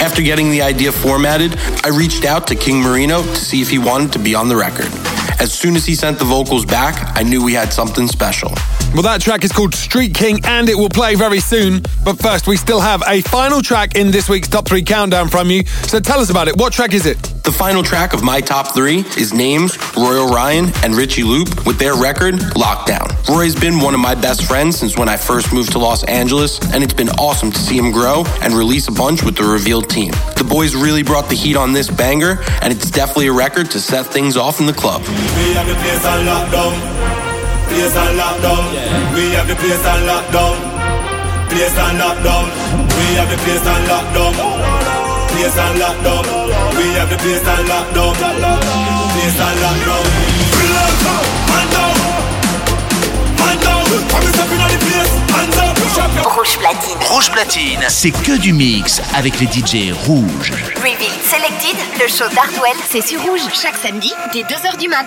After 0.00 0.22
getting 0.22 0.50
the 0.50 0.62
idea 0.62 0.90
formatted, 0.90 1.58
I 1.84 1.88
reached 1.88 2.24
out 2.24 2.46
to 2.46 2.54
King 2.54 2.80
Marino 2.80 3.20
to 3.20 3.36
see 3.36 3.60
if 3.60 3.68
he 3.68 3.78
wanted 3.78 4.10
to 4.12 4.20
be 4.20 4.34
on 4.34 4.48
the 4.48 4.56
record. 4.56 4.88
As 5.38 5.52
soon 5.52 5.76
as 5.76 5.84
he 5.84 5.94
sent 5.94 6.18
the 6.18 6.24
vocals 6.24 6.64
back, 6.64 7.14
I 7.14 7.24
knew 7.24 7.44
we 7.44 7.52
had 7.52 7.74
something 7.74 8.06
special. 8.06 8.54
Well, 8.94 9.02
that 9.04 9.22
track 9.22 9.42
is 9.42 9.52
called 9.52 9.74
Street 9.74 10.14
King 10.14 10.40
and 10.44 10.68
it 10.68 10.76
will 10.76 10.90
play 10.90 11.14
very 11.14 11.40
soon. 11.40 11.80
But 12.04 12.18
first, 12.18 12.46
we 12.46 12.58
still 12.58 12.80
have 12.80 13.02
a 13.08 13.22
final 13.22 13.62
track 13.62 13.96
in 13.96 14.10
this 14.10 14.28
week's 14.28 14.48
top 14.48 14.66
three 14.66 14.82
countdown 14.82 15.28
from 15.28 15.50
you. 15.50 15.64
So, 15.64 15.98
tell 15.98 16.20
us 16.20 16.28
about 16.28 16.48
it. 16.48 16.58
What 16.58 16.74
track 16.74 16.92
is 16.92 17.06
it? 17.06 17.16
The 17.42 17.52
final 17.52 17.82
track 17.82 18.12
of 18.12 18.22
my 18.22 18.42
top 18.42 18.74
three 18.74 18.98
is 19.16 19.32
Names, 19.32 19.78
Royal 19.96 20.28
Ryan, 20.28 20.70
and 20.84 20.94
Richie 20.94 21.22
Loop 21.22 21.66
with 21.66 21.78
their 21.78 21.94
record, 21.94 22.34
Lockdown. 22.54 23.08
Roy's 23.28 23.58
been 23.58 23.80
one 23.80 23.94
of 23.94 24.00
my 24.00 24.14
best 24.14 24.44
friends 24.44 24.78
since 24.78 24.96
when 24.98 25.08
I 25.08 25.16
first 25.16 25.54
moved 25.54 25.72
to 25.72 25.78
Los 25.78 26.04
Angeles, 26.04 26.60
and 26.72 26.84
it's 26.84 26.92
been 26.92 27.08
awesome 27.10 27.50
to 27.50 27.58
see 27.58 27.78
him 27.78 27.92
grow 27.92 28.24
and 28.42 28.52
release 28.52 28.88
a 28.88 28.92
bunch 28.92 29.22
with 29.22 29.36
the 29.36 29.44
Revealed 29.44 29.88
team. 29.88 30.12
The 30.36 30.46
boys 30.48 30.74
really 30.74 31.02
brought 31.02 31.30
the 31.30 31.34
heat 31.34 31.56
on 31.56 31.72
this 31.72 31.90
banger, 31.90 32.38
and 32.60 32.72
it's 32.72 32.90
definitely 32.90 33.28
a 33.28 33.32
record 33.32 33.70
to 33.70 33.80
set 33.80 34.06
things 34.06 34.36
off 34.36 34.60
in 34.60 34.66
the 34.66 34.72
club. 34.74 35.02
Place 37.72 37.96
on 37.96 38.16
lockdown. 38.20 38.64
We 39.16 39.32
have 39.32 39.48
the 39.48 39.56
place 39.56 39.86
on 39.86 40.04
lockdown. 40.04 40.56
Place 41.48 41.78
on 41.80 41.96
lockdown. 41.96 42.46
We 42.96 43.16
have 43.16 43.30
the 43.32 43.38
place 43.40 43.66
on 43.66 43.80
lockdown. 43.88 44.32
Place 45.32 45.56
on 45.56 45.74
lockdown. 45.80 46.24
We 46.76 46.84
have 47.00 47.08
the 47.08 47.16
place 47.16 47.48
on 47.48 47.64
lockdown. 47.72 48.12
Place 48.12 49.40
on 49.40 49.56
lockdown. 49.64 50.04
Hands 50.52 51.06
up, 51.08 51.24
hands 51.48 51.76
up, 51.80 51.96
hands 53.40 53.66
up. 53.66 53.88
Come 54.12 54.26
step 54.32 54.52
in 54.52 54.60
the 54.68 54.78
place. 54.84 55.12
Hands 55.32 55.56
up, 55.56 55.74
push 55.76 55.98
up 55.98 56.12
your 56.14 56.28
Rouge 56.36 56.58
platine. 56.58 56.98
Rouge 57.08 57.30
Platine, 57.30 57.84
c'est 57.88 58.10
que 58.10 58.36
du 58.38 58.52
mix 58.52 59.00
avec 59.14 59.40
les 59.40 59.46
DJ 59.46 59.92
rouges. 60.06 60.52
Revealed 60.76 61.22
Selected, 61.24 61.78
le 61.98 62.06
show 62.06 62.28
d'Hardwell, 62.34 62.76
c'est 62.90 63.00
sur 63.00 63.22
Rouge 63.22 63.40
chaque 63.54 63.78
samedi 63.78 64.12
dès 64.34 64.42
2h 64.42 64.76
du 64.78 64.88
mat. 64.88 65.06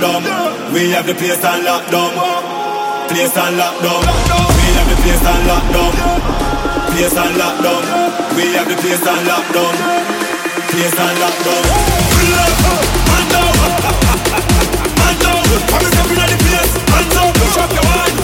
Lockdown. 0.00 0.72
We 0.72 0.90
have 0.90 1.06
the 1.06 1.14
place 1.14 1.44
on 1.44 1.62
lockdown. 1.62 2.12
Place 3.08 3.36
on 3.36 3.54
lockdown. 3.54 4.02
We 4.58 4.66
have 4.76 4.88
the 4.88 4.96
place 5.02 5.24
on 5.26 5.40
lockdown. 5.50 5.92
Place 6.92 7.16
on 7.16 7.32
lockdown. 7.34 7.82
We 8.36 8.44
have 8.54 8.68
the 8.68 8.76
place 8.76 9.06
on 9.06 9.18
lockdown. 9.26 9.74
Place 10.70 10.98
on 10.98 11.14
lockdown. 11.22 11.62
Man 13.08 13.24
down. 13.32 13.52
Man 14.98 15.16
down. 15.18 15.42
Come 15.68 15.82
and 15.82 15.92
step 15.94 16.10
in 16.10 16.18
the 16.18 16.38
place. 16.46 16.72
Hands 16.92 17.16
up. 17.16 17.34
Up 17.58 17.70
your. 17.74 17.84
Hands. 17.84 18.18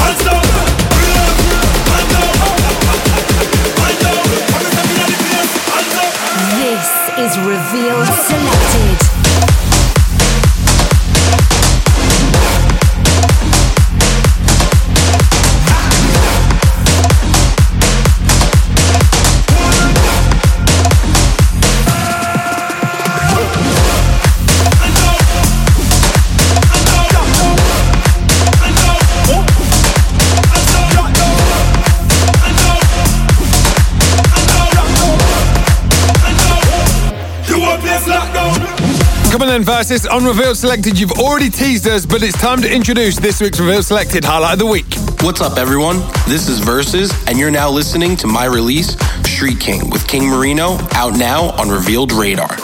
Hands 0.00 0.26
up. 0.26 0.44
This 6.56 6.88
is 7.18 7.32
Revealed 7.38 8.06
Selected. 8.06 8.95
Versus 39.62 40.06
on 40.06 40.24
Revealed 40.24 40.56
Selected, 40.56 40.98
you've 40.98 41.12
already 41.12 41.50
teased 41.50 41.86
us, 41.86 42.04
but 42.04 42.22
it's 42.22 42.36
time 42.40 42.60
to 42.62 42.72
introduce 42.72 43.16
this 43.16 43.40
week's 43.40 43.60
Revealed 43.60 43.84
Selected 43.84 44.24
highlight 44.24 44.54
of 44.54 44.58
the 44.58 44.66
week. 44.66 44.86
What's 45.22 45.40
up, 45.40 45.56
everyone? 45.56 45.98
This 46.26 46.48
is 46.48 46.58
Versus, 46.58 47.12
and 47.26 47.38
you're 47.38 47.50
now 47.50 47.70
listening 47.70 48.16
to 48.16 48.26
my 48.26 48.44
release, 48.44 48.96
Street 49.24 49.60
King, 49.60 49.88
with 49.90 50.06
King 50.08 50.28
Marino, 50.28 50.78
out 50.92 51.16
now 51.16 51.50
on 51.52 51.68
Revealed 51.68 52.12
Radar. 52.12 52.55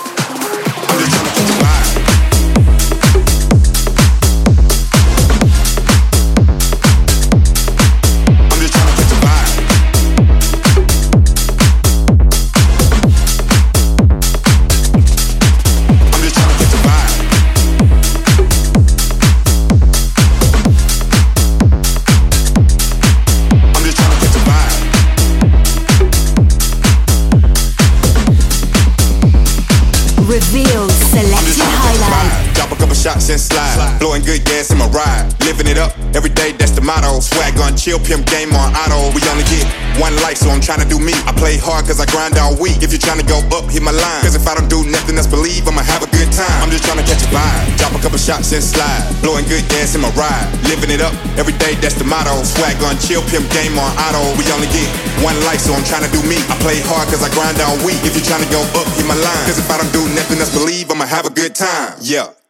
Pimp 38.02 38.26
game 38.26 38.52
on 38.52 38.74
auto. 38.74 39.10
We 39.14 39.22
only 39.30 39.46
get 39.48 39.64
one 39.98 40.14
life, 40.22 40.38
so 40.42 40.50
I'm 40.50 40.60
trying 40.60 40.82
to 40.82 40.88
do 40.88 40.98
me. 40.98 41.14
I 41.26 41.32
play 41.32 41.56
hard 41.56 41.86
cause 41.86 41.98
I 42.02 42.06
grind 42.10 42.36
all 42.38 42.54
week. 42.58 42.82
If 42.82 42.90
you're 42.90 43.02
trying 43.02 43.22
to 43.22 43.26
go 43.26 43.38
up, 43.54 43.70
hit 43.70 43.82
my 43.82 43.94
line. 43.94 44.22
Cause 44.22 44.34
if 44.34 44.46
I 44.46 44.54
don't 44.54 44.68
do 44.68 44.82
nothing 44.86 45.16
else, 45.16 45.26
believe 45.26 45.66
I'ma 45.66 45.82
have 45.82 46.02
a 46.02 46.10
good 46.10 46.30
time. 46.34 46.58
I'm 46.62 46.70
just 46.70 46.84
trying 46.84 46.98
to 46.98 47.06
catch 47.06 47.22
a 47.22 47.30
vibe. 47.30 47.78
Drop 47.78 47.94
a 47.94 48.00
couple 48.02 48.18
shots 48.18 48.52
and 48.52 48.62
slide. 48.62 49.02
Blowing 49.22 49.46
good 49.46 49.64
gas 49.70 49.94
in 49.94 50.02
my 50.02 50.10
ride. 50.18 50.46
Living 50.66 50.90
it 50.90 51.00
up 51.00 51.14
every 51.38 51.54
day, 51.56 51.78
that's 51.78 51.96
the 51.96 52.04
motto. 52.04 52.42
Swag 52.42 52.76
on 52.82 52.98
chill, 52.98 53.22
pimp 53.30 53.46
game 53.54 53.78
on 53.78 53.90
auto. 53.96 54.22
We 54.36 54.44
only 54.52 54.68
get 54.74 54.88
one 55.22 55.38
life, 55.46 55.62
so 55.62 55.72
I'm 55.72 55.86
trying 55.86 56.04
to 56.04 56.12
do 56.12 56.20
me. 56.26 56.38
I 56.50 56.58
play 56.60 56.82
hard 56.82 57.08
cause 57.08 57.22
I 57.22 57.30
grind 57.32 57.60
all 57.62 57.78
week. 57.86 58.02
If 58.02 58.18
you're 58.18 58.26
trying 58.26 58.44
to 58.44 58.50
go 58.50 58.60
up, 58.76 58.88
hit 58.98 59.06
my 59.06 59.16
line. 59.16 59.44
Cause 59.46 59.58
if 59.58 59.68
I 59.70 59.78
don't 59.78 59.92
do 59.94 60.02
nothing 60.12 60.42
else, 60.42 60.52
believe 60.52 60.90
I'ma 60.90 61.06
have 61.06 61.26
a 61.26 61.32
good 61.32 61.54
time. 61.54 61.96
Yeah. 62.00 62.41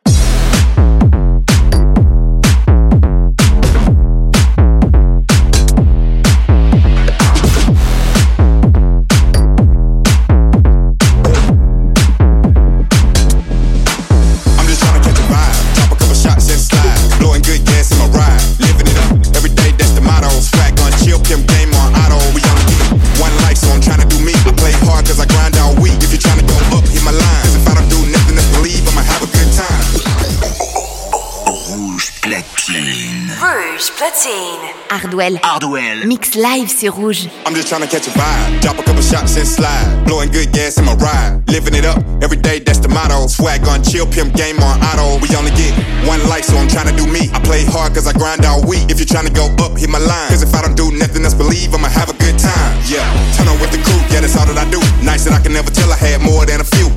Hardwell. 34.15 35.39
Hardwell. 35.43 36.07
Mix 36.07 36.35
live, 36.35 36.69
c'est 36.69 36.91
rouge. 36.91 37.29
I'm 37.47 37.55
just 37.55 37.69
trying 37.69 37.81
to 37.81 37.89
catch 37.89 38.07
a 38.07 38.11
vibe. 38.11 38.61
Drop 38.61 38.79
a 38.79 38.83
couple 38.83 39.01
shots 39.01 39.37
and 39.39 39.49
slide. 39.49 40.05
Blowing 40.05 40.31
good 40.31 40.53
gas 40.53 40.77
in 40.77 40.85
my 40.85 40.95
ride. 40.97 41.41
Living 41.49 41.75
it 41.75 41.87
up 41.87 41.97
every 42.21 42.37
day, 42.37 42.59
that's 42.59 42.79
the 42.79 42.89
motto. 42.89 43.27
Swag 43.27 43.67
on 43.69 43.83
chill, 43.83 44.07
pimp 44.07 44.35
game 44.35 44.61
on 44.61 44.77
auto. 44.85 45.17
We 45.25 45.35
only 45.35 45.51
get 45.53 45.73
one 46.07 46.21
life, 46.29 46.45
so 46.45 46.59
I'm 46.59 46.69
trying 46.69 46.93
to 46.93 46.97
do 46.97 47.09
me. 47.09 47.33
I 47.33 47.41
play 47.41 47.65
hard 47.65 47.95
cause 47.95 48.07
I 48.07 48.13
grind 48.13 48.45
all 48.45 48.61
week. 48.69 48.91
If 48.93 49.01
you're 49.01 49.09
trying 49.09 49.27
to 49.27 49.33
go 49.33 49.49
up, 49.65 49.79
hit 49.81 49.89
my 49.89 49.99
line. 49.99 50.29
Cause 50.29 50.43
if 50.43 50.53
I 50.53 50.61
don't 50.61 50.77
do 50.77 50.93
nothing 50.93 51.25
else, 51.25 51.33
believe 51.35 51.73
I'ma 51.73 51.89
have 51.89 52.11
a 52.13 52.17
good 52.21 52.37
time. 52.39 52.77
Yeah, 52.85 53.09
turn 53.33 53.49
on 53.49 53.57
with 53.65 53.73
the 53.73 53.81
crew, 53.81 53.97
yeah, 54.13 54.21
that's 54.21 54.37
all 54.37 54.45
that 54.45 54.61
I 54.61 54.69
do. 54.69 54.81
Nice 55.01 55.25
that 55.25 55.33
I 55.33 55.41
can 55.41 55.57
never 55.57 55.71
tell 55.71 55.89
I 55.91 55.97
had 55.97 56.21
more 56.21 56.45
than 56.45 56.61
a 56.61 56.69
few. 56.69 56.93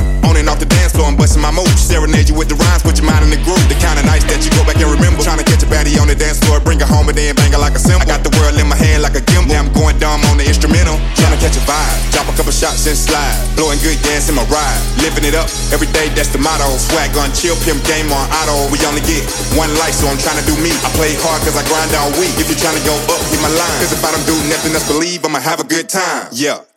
Off 0.46 0.62
the 0.62 0.70
dance 0.70 0.94
floor, 0.94 1.10
I'm 1.10 1.18
busting 1.18 1.42
my 1.42 1.50
moves. 1.50 1.82
Serenade 1.82 2.30
you 2.30 2.36
with 2.38 2.50
the 2.50 2.58
rhymes, 2.58 2.86
put 2.86 3.02
your 3.02 3.10
mind 3.10 3.26
in 3.26 3.34
the 3.34 3.42
groove. 3.42 3.62
The 3.66 3.78
kind 3.82 3.98
of 3.98 4.06
nights 4.06 4.30
that 4.30 4.46
you 4.46 4.54
go 4.54 4.62
back 4.62 4.78
and 4.78 4.86
remember. 4.86 5.18
Trying 5.26 5.42
to 5.42 5.48
catch 5.48 5.66
a 5.66 5.70
baddie 5.70 5.98
on 5.98 6.06
the 6.06 6.14
dance 6.14 6.38
floor, 6.38 6.62
bring 6.62 6.78
her 6.80 6.86
home 6.86 7.10
and 7.10 7.18
then 7.18 7.34
bang 7.34 7.50
her 7.52 7.62
like 7.62 7.74
a 7.74 7.82
cymbal. 7.82 8.06
I 8.06 8.06
got 8.06 8.22
the 8.22 8.30
world 8.38 8.54
in 8.56 8.70
my 8.70 8.78
hand 8.78 9.02
like 9.02 9.18
a 9.18 9.24
gimbal. 9.26 9.50
Now 9.50 9.66
I'm 9.66 9.74
going 9.74 9.98
dumb 9.98 10.22
on 10.30 10.38
the 10.38 10.46
instrumental. 10.46 11.02
Trying 11.18 11.34
to 11.34 11.42
catch 11.42 11.58
a 11.58 11.64
vibe, 11.66 11.98
drop 12.14 12.30
a 12.30 12.34
couple 12.38 12.54
shots 12.54 12.86
and 12.86 12.94
slide. 12.94 13.34
Blowing 13.58 13.82
good 13.82 13.98
gas 14.06 14.30
in 14.30 14.38
my 14.38 14.46
ride. 14.54 14.78
Living 15.02 15.26
it 15.26 15.34
up 15.34 15.50
every 15.74 15.90
day, 15.90 16.14
that's 16.14 16.30
the 16.30 16.38
motto. 16.38 16.70
Swag 16.78 17.10
on 17.18 17.34
chill, 17.34 17.58
pimp 17.66 17.82
game 17.90 18.14
on 18.14 18.26
auto. 18.30 18.70
We 18.70 18.78
only 18.86 19.02
get 19.02 19.26
one 19.58 19.74
life, 19.82 19.98
so 19.98 20.06
I'm 20.06 20.22
trying 20.22 20.38
to 20.38 20.46
do 20.46 20.54
me. 20.62 20.70
I 20.86 20.94
play 20.94 21.18
hard 21.26 21.42
cause 21.42 21.58
I 21.58 21.66
grind 21.66 21.90
all 21.98 22.14
week. 22.22 22.38
If 22.38 22.54
you're 22.54 22.62
trying 22.62 22.78
to 22.78 22.86
go 22.86 22.94
up, 23.10 23.22
hit 23.34 23.42
my 23.42 23.50
line. 23.50 23.76
Cause 23.82 23.96
if 23.96 24.04
I 24.06 24.14
don't 24.14 24.28
do 24.30 24.38
nothing 24.46 24.78
else, 24.78 24.86
believe 24.86 25.26
I'ma 25.26 25.42
have 25.42 25.58
a 25.58 25.68
good 25.68 25.90
time. 25.90 26.30
Yeah. 26.30 26.75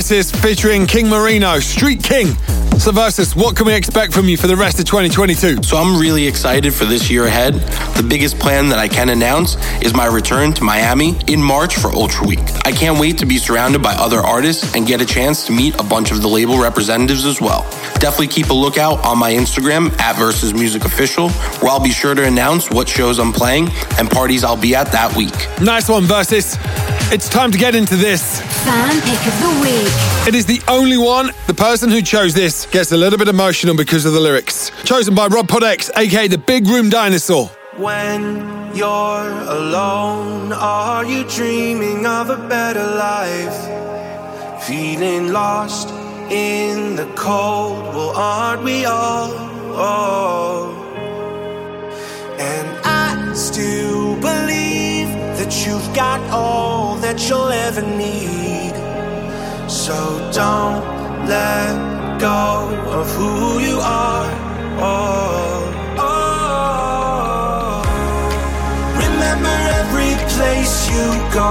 Versus 0.00 0.30
featuring 0.30 0.86
King 0.86 1.10
Marino, 1.10 1.60
Street 1.60 2.02
King. 2.02 2.28
So, 2.78 2.90
Versus, 2.90 3.36
what 3.36 3.54
can 3.54 3.66
we 3.66 3.74
expect 3.74 4.14
from 4.14 4.30
you 4.30 4.38
for 4.38 4.46
the 4.46 4.56
rest 4.56 4.78
of 4.78 4.86
2022? 4.86 5.62
So 5.62 5.76
I'm 5.76 6.00
really 6.00 6.26
excited 6.26 6.72
for 6.72 6.86
this 6.86 7.10
year 7.10 7.26
ahead. 7.26 7.52
The 7.52 8.02
biggest 8.02 8.38
plan 8.38 8.70
that 8.70 8.78
I 8.78 8.88
can 8.88 9.10
announce 9.10 9.56
is 9.82 9.92
my 9.92 10.06
return 10.06 10.54
to 10.54 10.64
Miami 10.64 11.20
in 11.26 11.42
March 11.42 11.76
for 11.76 11.92
Ultra 11.92 12.26
Week. 12.26 12.38
I 12.64 12.72
can't 12.72 12.98
wait 12.98 13.18
to 13.18 13.26
be 13.26 13.36
surrounded 13.36 13.82
by 13.82 13.92
other 13.92 14.20
artists 14.20 14.74
and 14.74 14.86
get 14.86 15.02
a 15.02 15.04
chance 15.04 15.44
to 15.48 15.52
meet 15.52 15.78
a 15.78 15.84
bunch 15.84 16.12
of 16.12 16.22
the 16.22 16.28
label 16.28 16.58
representatives 16.58 17.26
as 17.26 17.38
well. 17.38 17.68
Definitely 17.96 18.28
keep 18.28 18.48
a 18.48 18.54
lookout 18.54 19.04
on 19.04 19.18
my 19.18 19.32
Instagram 19.32 19.92
at 20.00 20.16
Versus 20.16 20.54
Music 20.54 20.86
Official, 20.86 21.28
where 21.60 21.72
I'll 21.72 21.78
be 21.78 21.92
sure 21.92 22.14
to 22.14 22.24
announce 22.24 22.70
what 22.70 22.88
shows 22.88 23.18
I'm 23.18 23.34
playing 23.34 23.68
and 23.98 24.08
parties 24.08 24.44
I'll 24.44 24.56
be 24.56 24.74
at 24.74 24.90
that 24.92 25.14
week. 25.14 25.34
Nice 25.60 25.90
one, 25.90 26.04
Versus. 26.04 26.56
It's 27.12 27.28
time 27.28 27.50
to 27.50 27.58
get 27.58 27.74
into 27.74 27.96
this. 27.96 28.40
Fan 28.70 29.00
pick 29.00 29.26
of 29.26 29.36
the 29.40 29.50
week. 29.62 30.28
It 30.28 30.36
is 30.36 30.46
the 30.46 30.62
only 30.68 30.96
one. 30.96 31.32
The 31.48 31.54
person 31.54 31.90
who 31.90 32.00
chose 32.00 32.34
this 32.34 32.66
gets 32.66 32.92
a 32.92 32.96
little 32.96 33.18
bit 33.18 33.26
emotional 33.26 33.74
because 33.74 34.04
of 34.04 34.12
the 34.12 34.20
lyrics. 34.20 34.70
Chosen 34.84 35.12
by 35.12 35.26
Rob 35.26 35.48
Podex, 35.48 35.90
aka 35.96 36.28
the 36.28 36.38
Big 36.38 36.68
Room 36.68 36.88
Dinosaur. 36.88 37.46
When 37.78 38.72
you're 38.72 39.32
alone, 39.58 40.52
are 40.52 41.04
you 41.04 41.24
dreaming 41.24 42.06
of 42.06 42.30
a 42.30 42.36
better 42.48 42.86
life? 42.86 44.62
Feeling 44.62 45.32
lost 45.32 45.88
in 46.30 46.94
the 46.94 47.12
cold, 47.16 47.92
well, 47.92 48.10
aren't 48.10 48.62
we 48.62 48.84
all? 48.84 49.32
Oh. 49.74 50.76
And 52.38 52.68
I 52.84 53.32
still 53.34 54.14
believe 54.20 55.08
that 55.38 55.66
you've 55.66 55.92
got 55.92 56.20
all 56.30 56.94
that 56.98 57.28
you'll 57.28 57.50
ever 57.50 57.82
need. 57.82 58.39
So 59.90 60.02
don't 60.30 60.82
let 61.26 62.20
go 62.20 62.42
of 62.98 63.06
who 63.16 63.58
you 63.58 63.76
are. 63.80 64.30
Oh, 64.78 65.66
oh. 65.98 67.82
Remember 69.04 69.56
every 69.80 70.14
place 70.34 70.74
you 70.92 71.06
go. 71.34 71.50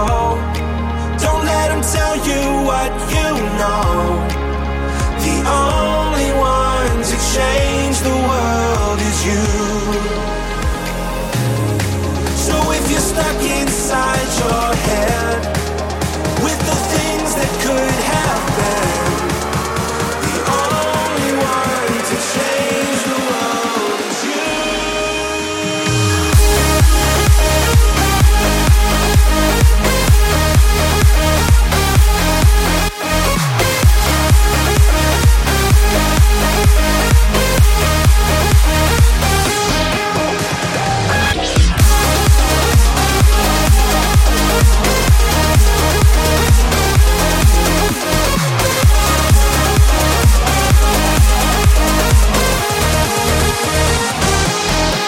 Don't 1.24 1.44
let 1.52 1.68
them 1.68 1.82
tell 1.96 2.16
you 2.30 2.44
what 2.70 2.92
you 3.16 3.30
know. 3.60 3.84
The 5.26 5.36
only 5.58 5.99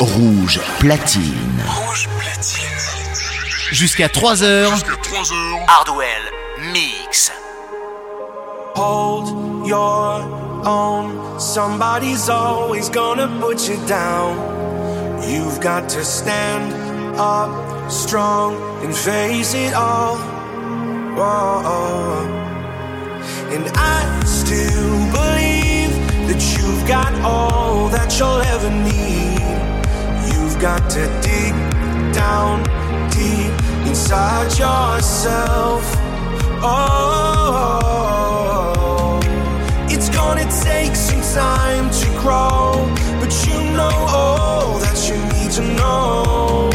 Rouge 0.01 0.59
platine. 0.79 1.61
Jusqu'à 3.71 4.07
3h. 4.07 4.67
Hardwell 5.67 6.23
Mix. 6.73 7.31
Hold 8.75 9.67
your 9.67 10.23
own. 10.65 11.39
Somebody's 11.39 12.29
always 12.29 12.89
gonna 12.89 13.27
put 13.39 13.69
you 13.69 13.77
down. 13.85 14.37
You've 15.29 15.59
got 15.61 15.87
to 15.89 16.03
stand 16.03 16.73
up 17.19 17.51
strong 17.91 18.55
and 18.83 18.95
face 18.95 19.53
it 19.53 19.75
all. 19.75 20.17
Oh, 21.15 22.25
And 23.51 23.69
I 23.75 24.25
still 24.25 25.11
believe 25.11 25.93
that 26.27 26.41
you've 26.57 26.87
got 26.87 27.13
all 27.21 27.87
that 27.89 28.17
you'll 28.17 28.41
ever 28.41 28.71
need. 28.71 29.40
Got 30.61 30.89
to 30.91 31.05
dig 31.23 31.53
down 32.13 32.61
deep 33.09 33.51
inside 33.87 34.51
yourself. 34.59 35.83
Oh, 36.61 37.89
it's 39.89 40.09
gonna 40.09 40.45
take 40.61 40.95
some 40.95 41.21
time 41.33 41.89
to 41.89 42.05
grow, 42.21 42.87
but 43.19 43.33
you 43.47 43.57
know 43.75 43.89
all 43.89 44.77
that 44.77 45.09
you 45.09 45.17
need 45.33 45.51
to 45.53 45.63
know. 45.73 46.69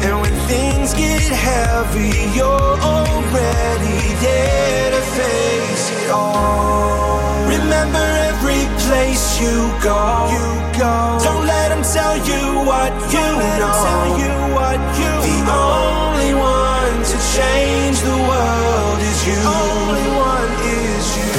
And 0.00 0.18
when 0.22 0.32
things 0.48 0.94
get 0.94 1.30
heavy, 1.30 2.16
you're 2.34 2.78
already 2.80 4.14
there 4.24 4.90
to 4.92 5.02
face 5.18 5.90
it 6.02 6.10
all. 6.10 7.20
Remember 7.46 8.06
every 8.30 8.64
place 8.86 9.38
you 9.42 9.70
go. 9.84 10.30
You 10.32 10.46
go. 10.78 11.18
Don't 11.22 11.44
let 11.46 11.68
them 11.68 11.82
tell 11.82 12.16
you 12.16 12.64
what 12.64 12.89
you 13.12 13.26
know. 13.58 13.72
Tell 13.86 14.06
you 14.22 14.34
what 14.54 14.78
you 14.98 15.12
the 15.26 15.38
only 15.50 16.32
one 16.34 16.96
to 17.10 17.16
change 17.36 17.98
the 18.00 18.18
world 18.30 18.98
is 19.10 19.18
you. 19.26 19.38
Only 19.40 20.08
one 20.32 20.52
is 20.78 21.06
you. 21.18 21.34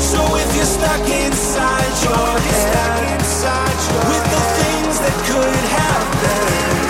So 0.00 0.20
if 0.42 0.48
you're 0.56 0.72
stuck 0.78 1.04
inside 1.08 1.94
your 2.02 2.38
head, 2.38 2.64
with 4.08 4.24
the 4.34 4.42
things 4.58 4.96
that 5.04 5.16
could 5.28 5.64
have 5.76 6.04
been, 6.24 6.80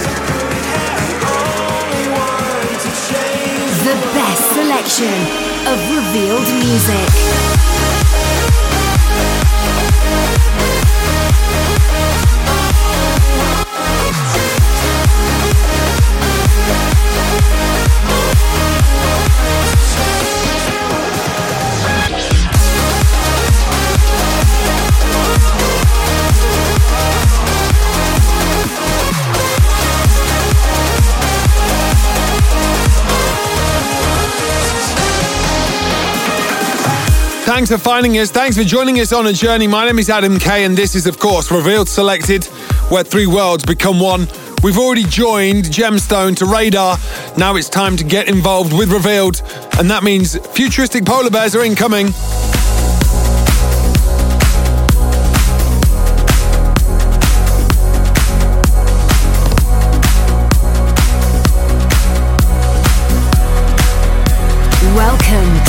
the 1.02 1.16
only 1.34 2.06
one 2.14 2.70
to 2.84 2.90
change 3.10 3.74
The 3.90 3.98
best 4.14 4.44
selection 4.54 5.16
of 5.66 5.76
revealed 5.90 6.48
music. 6.62 7.73
Thanks 37.54 37.70
for 37.70 37.78
finding 37.78 38.18
us. 38.18 38.32
Thanks 38.32 38.58
for 38.58 38.64
joining 38.64 38.98
us 38.98 39.12
on 39.12 39.28
a 39.28 39.32
journey. 39.32 39.68
My 39.68 39.86
name 39.86 40.00
is 40.00 40.10
Adam 40.10 40.40
Kay, 40.40 40.64
and 40.64 40.76
this 40.76 40.96
is, 40.96 41.06
of 41.06 41.20
course, 41.20 41.52
Revealed 41.52 41.88
Selected, 41.88 42.46
where 42.90 43.04
three 43.04 43.28
worlds 43.28 43.64
become 43.64 44.00
one. 44.00 44.26
We've 44.64 44.76
already 44.76 45.04
joined 45.04 45.66
Gemstone 45.66 46.34
to 46.38 46.46
Radar. 46.46 46.98
Now 47.36 47.54
it's 47.54 47.68
time 47.68 47.96
to 47.98 48.02
get 48.02 48.28
involved 48.28 48.72
with 48.72 48.90
Revealed, 48.90 49.40
and 49.78 49.88
that 49.88 50.02
means 50.02 50.36
futuristic 50.48 51.04
polar 51.04 51.30
bears 51.30 51.54
are 51.54 51.62
incoming. 51.62 52.08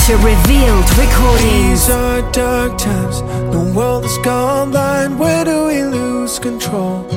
To 0.05 0.15
Revealed 0.17 0.87
Recordings. 0.99 1.87
These 1.87 1.89
are 1.89 2.21
dark 2.31 2.77
times. 2.77 3.21
The 3.51 3.73
world 3.75 4.03
has 4.03 4.15
gone 4.19 4.69
blind. 4.69 5.17
Where 5.17 5.43
do 5.43 5.65
we 5.65 5.81
lose 5.81 6.37
control? 6.37 7.09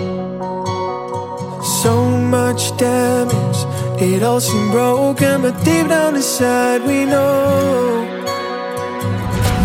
So 1.82 2.08
much 2.08 2.74
damage. 2.78 3.60
It 4.00 4.22
all 4.22 4.40
seemed 4.40 4.70
broken, 4.70 5.42
but 5.42 5.62
deep 5.66 5.88
down 5.88 6.16
inside 6.16 6.80
we 6.86 7.04
know. 7.04 8.06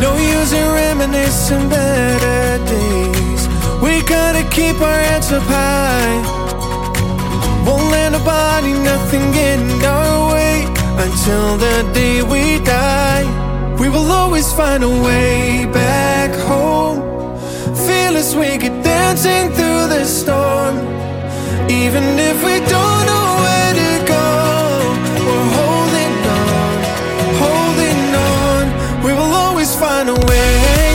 No 0.01 0.11
use 0.17 0.51
in 0.51 0.67
reminiscing 0.73 1.69
better 1.69 2.57
days. 2.65 3.47
We 3.81 4.01
gotta 4.01 4.43
keep 4.49 4.81
our 4.81 5.01
heads 5.07 5.31
up 5.31 5.43
high. 5.43 6.19
Won't 7.65 7.89
let 7.89 8.11
nobody, 8.11 8.73
nothing 8.73 9.31
get 9.31 9.59
in 9.59 9.85
our 9.85 10.17
way 10.17 10.22
until 10.99 11.57
the 11.57 11.89
day 11.93 12.21
we 12.21 12.59
die. 12.63 13.25
We 13.79 13.89
will 13.89 14.11
always 14.11 14.51
find 14.53 14.83
a 14.83 14.89
way 14.89 15.65
back 15.65 16.31
home. 16.47 16.99
Fearless, 17.85 18.35
we 18.35 18.57
get 18.57 18.83
dancing 18.83 19.49
through 19.51 19.87
the 19.87 20.05
storm. 20.05 20.75
Even 21.69 22.03
if 22.29 22.37
we 22.43 22.55
don't 22.75 23.03
know 23.09 23.27
where 23.43 23.73
to 23.81 23.91
go, 24.15 24.27
we're 25.25 25.49
holding 25.59 26.13
on, 26.41 26.75
holding 27.43 28.01
on. 28.35 29.03
We 29.05 29.11
will 29.13 29.33
always 29.43 29.75
find 29.75 30.09
a 30.09 30.15
way. 30.27 30.92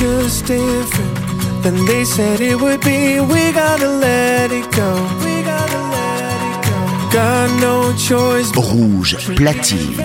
Future's 0.00 0.40
different 0.40 1.62
than 1.62 1.84
they 1.84 2.04
said 2.04 2.40
it 2.40 2.58
would 2.58 2.80
be. 2.80 3.20
We 3.20 3.52
gotta 3.52 3.86
let 3.86 4.50
it 4.50 4.64
go. 4.72 4.90
We 5.20 5.42
gotta 5.42 5.80
let 5.92 6.40
it 6.48 6.60
go. 6.64 6.78
Got 7.12 7.60
no 7.60 7.92
choice. 7.98 8.48
Rouge 8.56 9.14
platine. 9.36 9.98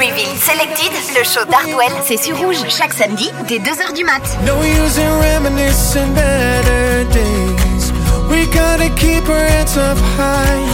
Reveal 0.00 0.34
Selected, 0.38 0.92
le 1.14 1.22
show 1.22 1.44
d'Hardwell, 1.44 1.92
c'est 2.02 2.16
sur 2.16 2.38
Rouge 2.38 2.64
chaque 2.70 2.94
samedi 2.94 3.30
dès 3.46 3.58
2h 3.58 3.92
du 3.92 4.04
mat. 4.04 4.22
No 4.46 4.56
use 4.62 4.96
in 4.96 5.20
reminiscing 5.20 6.14
better 6.14 7.04
days. 7.12 7.92
We 8.30 8.46
gotta 8.46 8.88
keep 8.96 9.28
our 9.28 9.36
heads 9.36 9.76
up 9.76 9.98
high. 10.16 10.64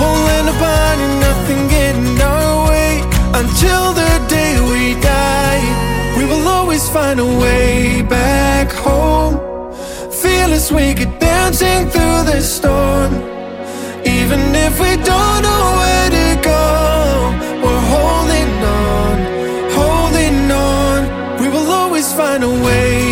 Won't 0.00 0.24
let 0.28 0.46
nobody, 0.46 1.06
nothing 1.20 1.68
get 1.68 1.94
in 1.94 2.22
our 2.22 2.68
way 2.70 3.02
until 3.34 3.92
the 3.92 4.18
day 4.28 4.58
we 4.60 4.94
die. 5.02 5.53
We 6.24 6.30
will 6.30 6.48
always 6.48 6.88
find 6.88 7.20
a 7.20 7.26
way 7.26 8.00
back 8.00 8.72
home. 8.72 9.34
Fearless, 10.10 10.72
we 10.72 10.94
get 10.94 11.20
dancing 11.20 11.90
through 11.90 12.20
the 12.24 12.40
storm. 12.40 13.12
Even 14.06 14.40
if 14.54 14.80
we 14.80 14.96
don't 15.10 15.42
know 15.46 15.64
where 15.80 16.08
to 16.18 16.28
go, 16.40 16.64
we're 17.62 17.86
holding 17.94 18.52
on, 18.88 19.16
holding 19.78 20.50
on. 20.50 21.40
We 21.42 21.48
will 21.50 21.70
always 21.70 22.10
find 22.14 22.42
a 22.42 22.48
way 22.48 23.03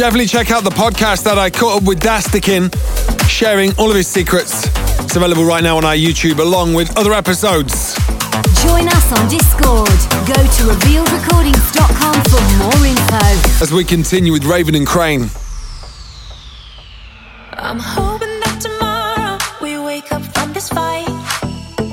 definitely 0.00 0.26
check 0.26 0.50
out 0.50 0.64
the 0.64 0.70
podcast 0.70 1.24
that 1.24 1.36
I 1.36 1.50
caught 1.50 1.82
up 1.82 1.86
with 1.86 2.00
Dastikin, 2.00 2.72
sharing 3.28 3.70
all 3.76 3.90
of 3.90 3.96
his 3.96 4.08
secrets. 4.08 4.64
It's 4.98 5.14
available 5.14 5.44
right 5.44 5.62
now 5.62 5.76
on 5.76 5.84
our 5.84 5.94
YouTube, 5.94 6.38
along 6.38 6.72
with 6.72 6.96
other 6.96 7.12
episodes. 7.12 7.94
Join 8.64 8.88
us 8.88 9.12
on 9.12 9.28
Discord. 9.28 9.92
Go 10.24 10.40
to 10.40 10.62
revealedrecordings.com 10.72 12.16
for 12.32 12.40
more 12.56 12.86
info. 12.86 13.62
As 13.62 13.72
we 13.74 13.84
continue 13.84 14.32
with 14.32 14.44
Raven 14.44 14.74
and 14.74 14.86
Kreyn. 14.86 15.28
I'm 17.52 17.78
hoping 17.78 18.40
that 18.40 18.58
tomorrow 18.58 19.36
we 19.60 19.78
wake 19.84 20.10
up 20.12 20.22
from 20.32 20.54
this 20.54 20.70
fight. 20.70 21.12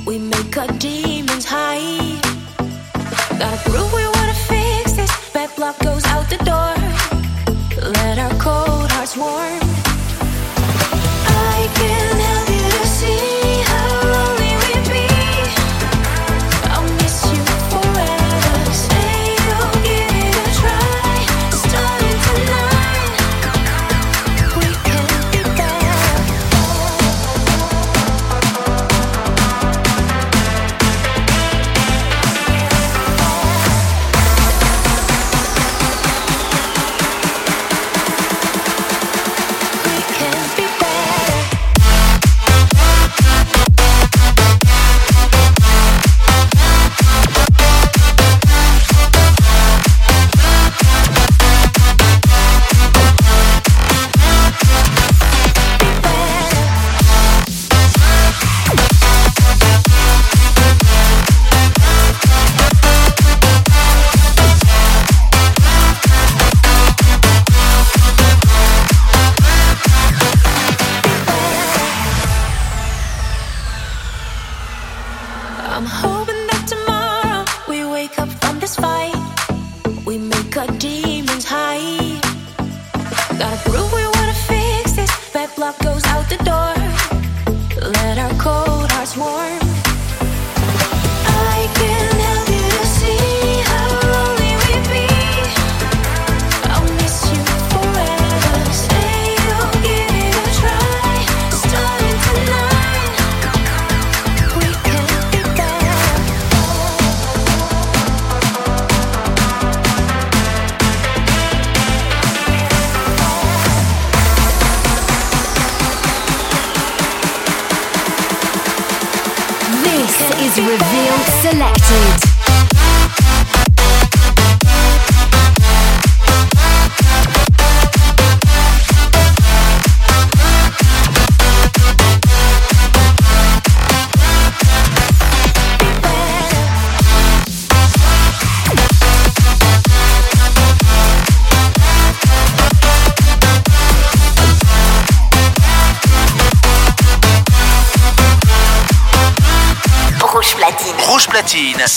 We 0.05 0.17
make 0.17 0.57
our 0.57 0.67
demons 0.79 1.43
hide. 1.43 2.23
Gotta 3.37 3.69
prove 3.69 3.91
we 3.91 4.05
wanna 4.15 4.33
fix 4.33 4.93
this. 4.93 5.33
Back 5.33 5.53
block 5.57 5.77
goes 5.79 6.05
out 6.05 6.29
the 6.29 6.37
door 6.45 6.76
swarm. 9.17 9.66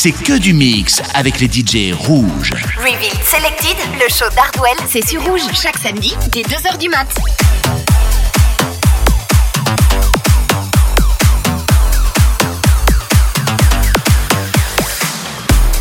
C'est 0.03 0.13
que 0.13 0.39
du 0.39 0.55
mix 0.55 1.03
avec 1.13 1.41
les 1.41 1.47
DJ 1.47 1.93
rouges. 1.93 2.55
Revealed 2.79 3.23
Selected, 3.23 3.77
le 4.03 4.09
show 4.09 4.35
d'Hardwell, 4.35 4.79
c'est 4.89 5.07
sur 5.07 5.23
Rouge 5.23 5.43
chaque 5.53 5.77
samedi 5.77 6.15
dès 6.33 6.41
2h 6.41 6.79
du 6.79 6.89
mat. 6.89 7.07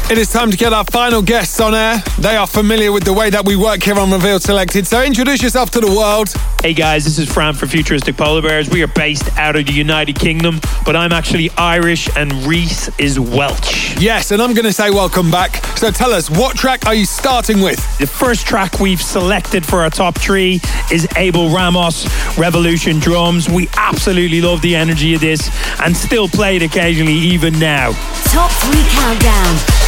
It 0.09 0.17
is 0.17 0.27
time 0.27 0.49
to 0.49 0.57
get 0.57 0.73
our 0.73 0.85
final 0.85 1.21
guests 1.21 1.59
on 1.59 1.75
air. 1.75 2.01
They 2.17 2.35
are 2.35 2.47
familiar 2.47 2.91
with 2.91 3.03
the 3.03 3.13
way 3.13 3.29
that 3.29 3.45
we 3.45 3.55
work 3.55 3.83
here 3.83 3.93
on 3.99 4.09
Revealed 4.09 4.41
Selected. 4.41 4.87
So 4.87 5.03
introduce 5.03 5.43
yourself 5.43 5.69
to 5.71 5.79
the 5.79 5.87
world. 5.87 6.29
Hey 6.63 6.73
guys, 6.73 7.05
this 7.05 7.19
is 7.19 7.31
Fran 7.31 7.53
from 7.53 7.69
Futuristic 7.69 8.17
Polar 8.17 8.41
Bears. 8.41 8.71
We 8.71 8.81
are 8.81 8.87
based 8.87 9.29
out 9.37 9.55
of 9.55 9.67
the 9.67 9.71
United 9.71 10.17
Kingdom, 10.17 10.61
but 10.83 10.95
I'm 10.95 11.11
actually 11.11 11.51
Irish 11.51 12.09
and 12.17 12.33
Reese 12.47 12.89
is 12.97 13.19
Welsh. 13.19 13.99
Yes, 14.01 14.31
and 14.31 14.41
I'm 14.41 14.55
going 14.55 14.65
to 14.65 14.73
say 14.73 14.89
welcome 14.89 15.29
back. 15.29 15.63
So 15.77 15.91
tell 15.91 16.11
us, 16.11 16.27
what 16.27 16.57
track 16.57 16.87
are 16.87 16.95
you 16.95 17.05
starting 17.05 17.61
with? 17.61 17.77
The 17.99 18.07
first 18.07 18.47
track 18.47 18.79
we've 18.79 19.01
selected 19.01 19.63
for 19.63 19.83
our 19.83 19.91
top 19.91 20.17
three 20.17 20.59
is 20.91 21.07
Abel 21.17 21.49
Ramos 21.49 22.07
Revolution 22.35 22.97
Drums. 22.97 23.47
We 23.47 23.69
absolutely 23.77 24.41
love 24.41 24.63
the 24.63 24.75
energy 24.75 25.13
of 25.13 25.21
this 25.21 25.51
and 25.79 25.95
still 25.95 26.27
play 26.27 26.55
it 26.55 26.63
occasionally, 26.63 27.13
even 27.13 27.59
now. 27.59 27.91
Top 28.31 28.49
3 28.49 28.73
Countdown. 28.89 29.78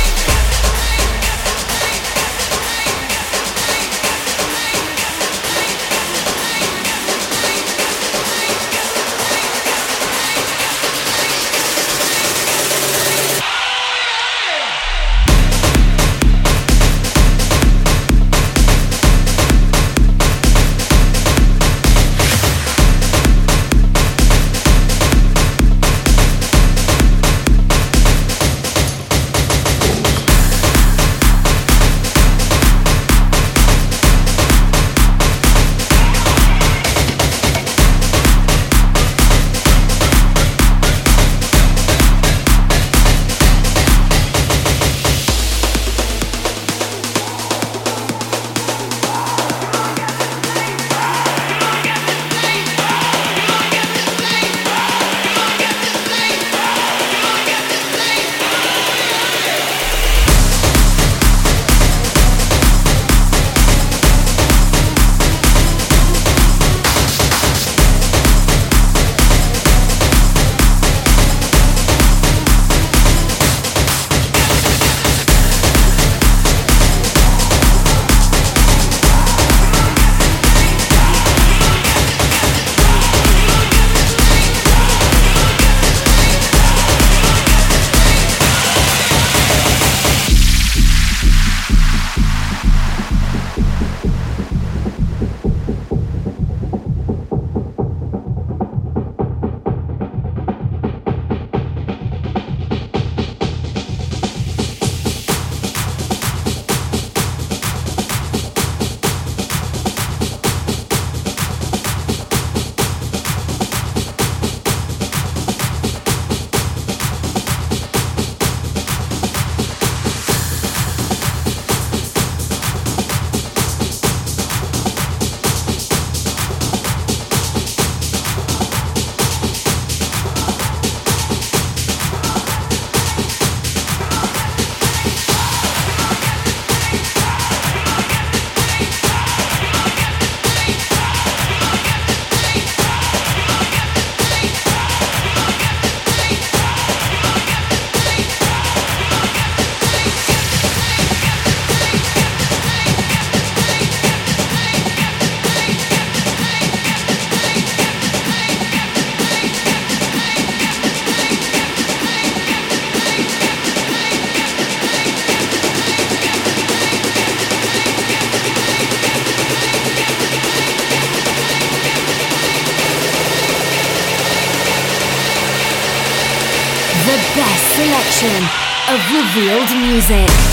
Revealed 180.02 180.51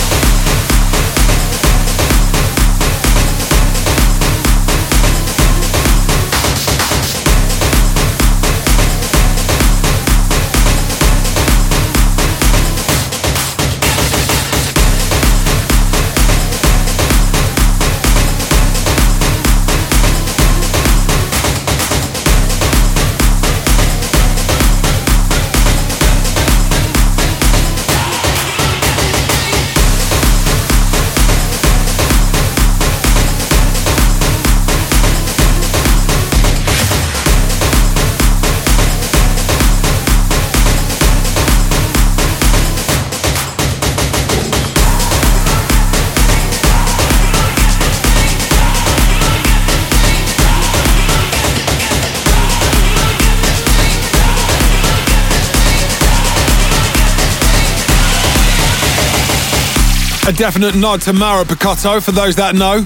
definite 60.39 60.73
nod 60.73 61.01
to 61.01 61.11
Mauro 61.11 61.43
Picotto 61.43 61.99
for 61.99 62.13
those 62.13 62.37
that 62.37 62.55
know. 62.55 62.85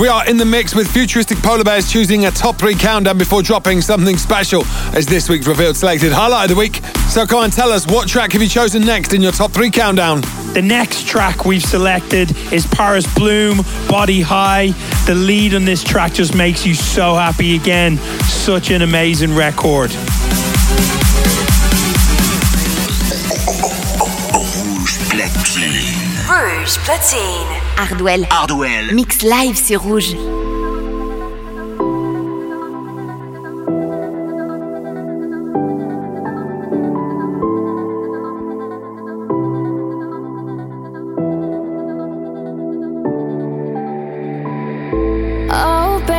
We 0.00 0.08
are 0.08 0.26
in 0.26 0.38
the 0.38 0.46
mix 0.46 0.74
with 0.74 0.90
futuristic 0.90 1.36
polar 1.40 1.62
bears 1.62 1.92
choosing 1.92 2.24
a 2.24 2.30
top 2.30 2.56
three 2.56 2.74
countdown 2.74 3.18
before 3.18 3.42
dropping 3.42 3.82
something 3.82 4.16
special 4.16 4.64
as 4.94 5.04
this 5.04 5.28
week's 5.28 5.46
revealed 5.46 5.76
selected 5.76 6.10
highlight 6.10 6.50
of 6.50 6.56
the 6.56 6.58
week. 6.58 6.76
So 7.10 7.26
come 7.26 7.40
on, 7.40 7.50
tell 7.50 7.70
us 7.70 7.86
what 7.86 8.08
track 8.08 8.32
have 8.32 8.40
you 8.40 8.48
chosen 8.48 8.80
next 8.82 9.12
in 9.12 9.20
your 9.20 9.30
top 9.30 9.50
three 9.50 9.70
countdown? 9.70 10.22
The 10.54 10.62
next 10.62 11.06
track 11.06 11.44
we've 11.44 11.62
selected 11.62 12.34
is 12.50 12.66
Paris 12.66 13.06
Blohm, 13.08 13.60
Body 13.90 14.22
High. 14.22 14.68
The 15.04 15.14
lead 15.14 15.54
on 15.54 15.66
this 15.66 15.84
track 15.84 16.14
just 16.14 16.34
makes 16.34 16.64
you 16.64 16.72
so 16.72 17.14
happy 17.14 17.56
again. 17.56 17.98
Such 18.24 18.70
an 18.70 18.80
amazing 18.80 19.34
record. 19.34 19.90
Rouge 26.40 26.78
platine. 26.84 27.20
Hardwell. 27.76 28.26
Hardwell. 28.30 28.94
Mix 28.94 29.20
live 29.20 29.56
sur 29.62 29.82
Rouge. 29.82 30.16
Open 45.50 46.10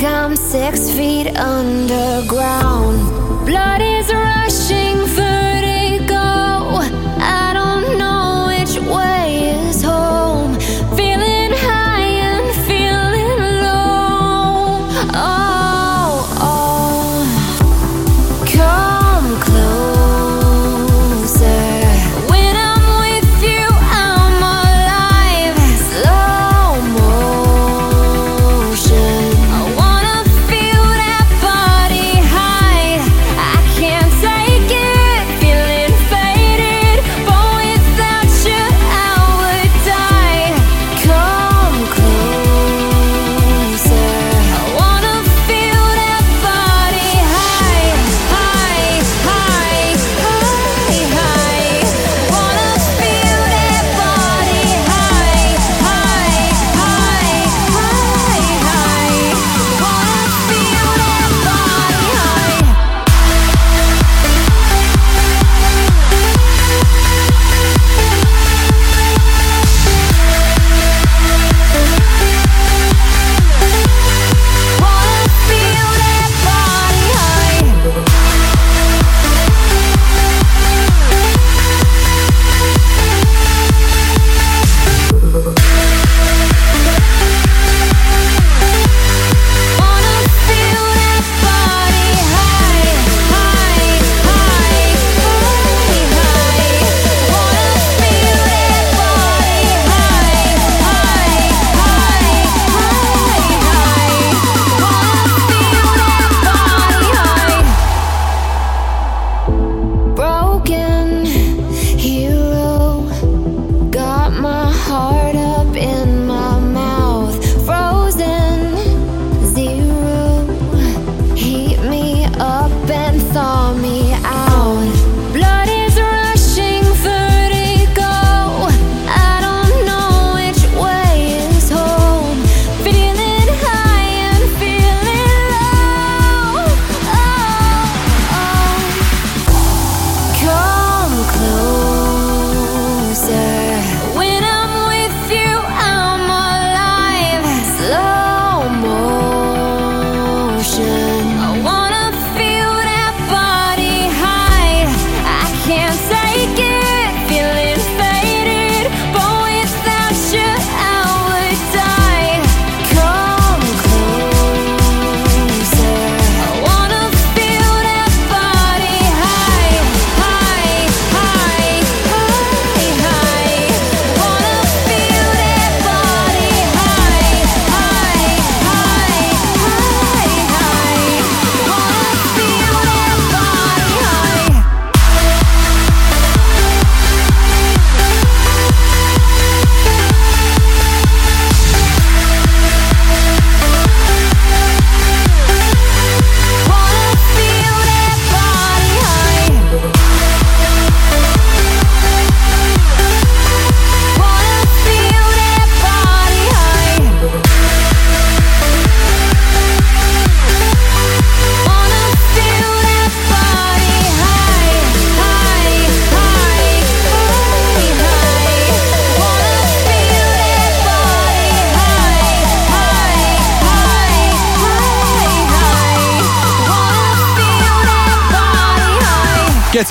like 0.00 0.12
I'm 0.12 0.36
six 0.36 0.90
feet 0.92 1.26
underground. 1.36 2.77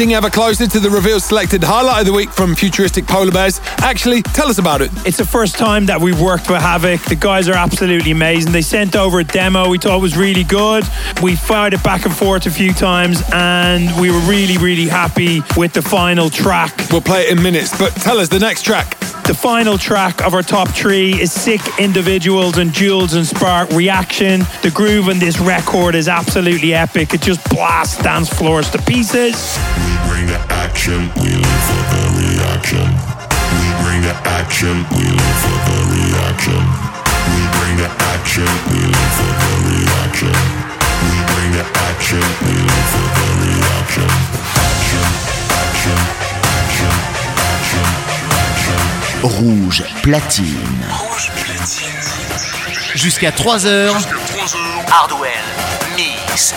Getting 0.08 0.16
ever 0.16 0.30
closer 0.30 0.66
to 0.66 0.80
the 0.80 0.90
reveal 0.90 1.20
selected 1.20 1.62
highlight 1.62 2.00
of 2.00 2.06
the 2.06 2.14
week 2.14 2.30
from 2.30 2.56
Futuristic 2.56 3.06
Polar 3.06 3.30
Bears. 3.30 3.60
Actually, 3.80 4.22
tell 4.22 4.48
us 4.48 4.58
about 4.58 4.82
it. 4.82 4.90
It's 5.06 5.18
the 5.18 5.26
first 5.26 5.58
time 5.58 5.86
that 5.88 6.00
we've 6.00 6.22
worked 6.22 6.50
with 6.50 6.62
Havoc. 6.62 7.02
The 7.02 7.18
guys 7.18 7.50
are 7.50 7.56
absolutely 7.56 8.12
amazing. 8.12 8.54
They 8.54 8.62
sent 8.62 8.96
over 8.96 9.20
a 9.20 9.26
demo 9.26 9.68
we 9.68 9.78
thought 9.78 10.00
was 10.00 10.16
really 10.16 10.46
good. 10.46 10.86
We 11.22 11.36
fired 11.36 11.74
it 11.74 11.84
back 11.84 12.06
and 12.06 12.16
forth 12.16 12.46
a 12.46 12.52
few 12.52 12.72
times 12.72 13.22
and 13.34 14.00
we 14.00 14.10
were 14.10 14.22
really, 14.22 14.58
really 14.58 14.88
happy 14.88 15.42
with 15.58 15.74
the 15.74 15.82
final 15.82 16.30
track. 16.30 16.74
We'll 16.90 17.02
play 17.02 17.24
it 17.24 17.38
in 17.38 17.44
minutes, 17.44 17.78
but 17.78 17.90
tell 17.90 18.20
us 18.20 18.30
the 18.30 18.40
next 18.40 18.62
track. 18.62 18.97
The 19.28 19.34
final 19.34 19.78
track 19.78 20.24
of 20.24 20.34
our 20.34 20.42
top 20.42 20.70
three 20.70 21.20
is 21.20 21.34
Sick 21.34 21.60
Individuals 21.78 22.58
and 22.58 22.72
Jewelz 22.72 23.14
and 23.14 23.28
Spark 23.28 23.70
Reaction. 23.72 24.40
The 24.62 24.72
groove 24.74 25.10
in 25.10 25.20
this 25.20 25.38
record 25.38 25.96
is 25.96 26.08
absolutely 26.08 26.74
epic. 26.74 27.14
It 27.14 27.24
just 27.24 27.44
blasts 27.50 28.02
dance 28.02 28.30
floors 28.30 28.70
to 28.70 28.78
pieces. 28.84 29.36
We 29.84 29.94
bring 30.08 30.28
the 30.28 30.40
action, 30.48 31.12
we 31.20 31.36
live 31.36 31.64
for 31.68 31.84
the 31.92 32.04
reaction. 32.24 32.88
We 33.52 33.68
bring 33.84 34.00
the 34.08 34.16
action, 34.32 34.88
we 34.96 35.04
live 35.04 35.40
for 35.44 35.60
the 35.68 35.80
reaction. 35.92 36.64
We 37.28 37.44
bring 37.60 37.76
the 37.84 37.92
action, 38.16 38.48
we 38.72 38.80
live 38.80 39.12
for 39.20 39.34
the 39.44 39.54
reaction. 39.76 40.36
We 41.04 41.20
bring 41.36 41.52
the 41.52 41.68
action, 41.84 42.24
we 42.48 42.56
live 42.64 42.88
for 42.96 43.08
the 43.12 43.28
reaction. 43.44 44.08
Action, 44.56 45.04
action, 45.52 46.00
action, 46.48 46.96
action, 46.96 47.17
action. 49.28 49.40
Rouge 49.40 49.84
platine. 50.02 50.86
Jusqu'à 52.96 53.32
3 53.32 53.66
heures. 53.66 53.96
Hardwell 54.92 55.32
Mix. 55.96 56.54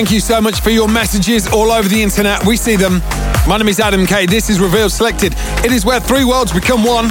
Thank 0.00 0.12
you 0.12 0.20
so 0.20 0.40
much 0.40 0.62
for 0.62 0.70
your 0.70 0.88
messages 0.88 1.46
all 1.46 1.70
over 1.70 1.86
the 1.86 2.02
internet. 2.02 2.46
We 2.46 2.56
see 2.56 2.74
them. 2.74 3.02
My 3.46 3.58
name 3.58 3.68
is 3.68 3.78
Adam 3.78 4.06
K. 4.06 4.24
This 4.24 4.48
is 4.48 4.58
Revealed 4.58 4.92
Selected. 4.92 5.34
It 5.62 5.72
is 5.72 5.84
where 5.84 6.00
three 6.00 6.24
worlds 6.24 6.54
become 6.54 6.82
one. 6.82 7.10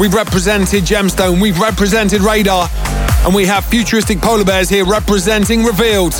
We've 0.00 0.14
represented 0.14 0.84
Gemstone, 0.84 1.38
we've 1.38 1.60
represented 1.60 2.22
Radar, 2.22 2.70
and 3.26 3.34
we 3.34 3.44
have 3.44 3.66
futuristic 3.66 4.22
polar 4.22 4.42
bears 4.42 4.70
here 4.70 4.86
representing 4.86 5.64
Revealed. 5.64 6.14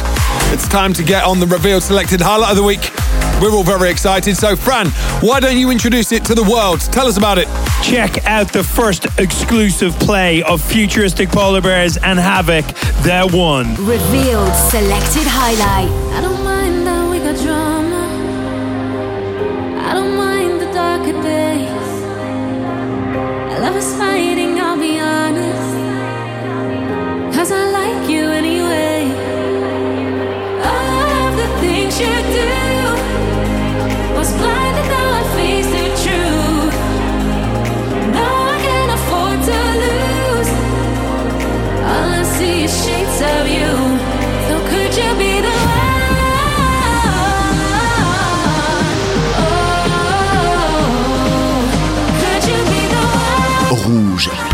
It's 0.53 0.69
time 0.69 0.93
to 0.93 1.03
get 1.03 1.25
on 1.25 1.41
the 1.41 1.47
Revealed 1.47 1.83
Selected 1.83 2.21
highlight 2.21 2.51
of 2.51 2.57
the 2.59 2.63
week. 2.63 3.04
We're 3.41 3.51
all 3.51 3.65
very 3.65 3.91
excited. 3.91 4.37
So, 4.37 4.57
Fran, 4.57 4.89
why 5.21 5.41
don't 5.41 5.57
you 5.57 5.71
introduce 5.71 6.13
it 6.13 6.25
to 6.27 6.35
the 6.35 6.43
world? 6.43 6.81
Tell 6.81 7.07
us 7.07 7.17
about 7.17 7.39
it. 7.39 7.49
Check 7.83 8.25
out 8.27 8.53
the 8.53 8.63
first 8.65 9.07
exclusive 9.19 9.99
play 9.99 10.43
of 10.43 10.63
Futuristic 10.63 11.29
Polar 11.29 11.61
Bears 11.61 11.97
and 11.99 12.19
Havoc, 12.19 12.65
their 13.03 13.27
one. 13.27 13.75
Revealed 13.85 14.55
Selected 14.55 15.27
Highlight. 15.27 15.91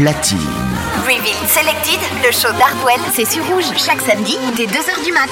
Platine. 0.01 0.39
Reveal 1.05 1.37
Selected, 1.47 2.01
le 2.25 2.33
show 2.33 2.51
d'Hardwell, 2.59 3.01
c'est 3.13 3.31
sur 3.31 3.45
Rouge 3.49 3.67
chaque 3.77 4.01
samedi 4.01 4.39
dès 4.57 4.65
2h 4.65 5.05
du 5.05 5.13
mat. 5.13 5.29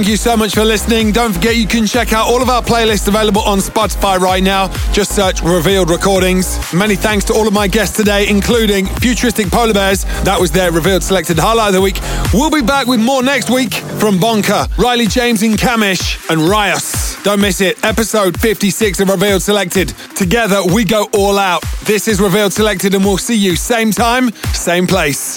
Thank 0.00 0.08
you 0.08 0.16
so 0.16 0.34
much 0.34 0.54
for 0.54 0.64
listening. 0.64 1.12
Don't 1.12 1.34
forget 1.34 1.56
you 1.56 1.66
can 1.66 1.84
check 1.84 2.14
out 2.14 2.26
all 2.26 2.40
of 2.40 2.48
our 2.48 2.62
playlists 2.62 3.06
available 3.06 3.42
on 3.42 3.58
Spotify 3.58 4.18
right 4.18 4.42
now. 4.42 4.68
Just 4.92 5.14
search 5.14 5.42
Revealed 5.42 5.90
Recordings. 5.90 6.58
Many 6.72 6.96
thanks 6.96 7.26
to 7.26 7.34
all 7.34 7.46
of 7.46 7.52
my 7.52 7.68
guests 7.68 7.98
today, 7.98 8.26
including 8.26 8.86
Futuristic 8.86 9.50
Polar 9.50 9.74
Bears. 9.74 10.04
That 10.24 10.40
was 10.40 10.50
their 10.52 10.72
Revealed 10.72 11.02
Selected 11.02 11.38
Highlight 11.38 11.68
of 11.68 11.74
the 11.74 11.80
Week. 11.82 11.98
We'll 12.32 12.50
be 12.50 12.62
back 12.62 12.86
with 12.86 12.98
more 12.98 13.22
next 13.22 13.50
week 13.50 13.74
from 13.74 14.18
Bonker, 14.18 14.66
Riley 14.78 15.06
James 15.06 15.42
in 15.42 15.52
Kamish, 15.52 16.30
and 16.30 16.48
Rios. 16.48 17.22
Don't 17.22 17.42
miss 17.42 17.60
it. 17.60 17.84
Episode 17.84 18.40
56 18.40 19.00
of 19.00 19.10
Revealed 19.10 19.42
Selected. 19.42 19.90
Together 20.16 20.62
we 20.64 20.84
go 20.84 21.10
all 21.12 21.38
out. 21.38 21.62
This 21.84 22.08
is 22.08 22.22
Revealed 22.22 22.54
Selected, 22.54 22.94
and 22.94 23.04
we'll 23.04 23.18
see 23.18 23.36
you 23.36 23.54
same 23.54 23.90
time, 23.90 24.32
same 24.54 24.86
place. 24.86 25.29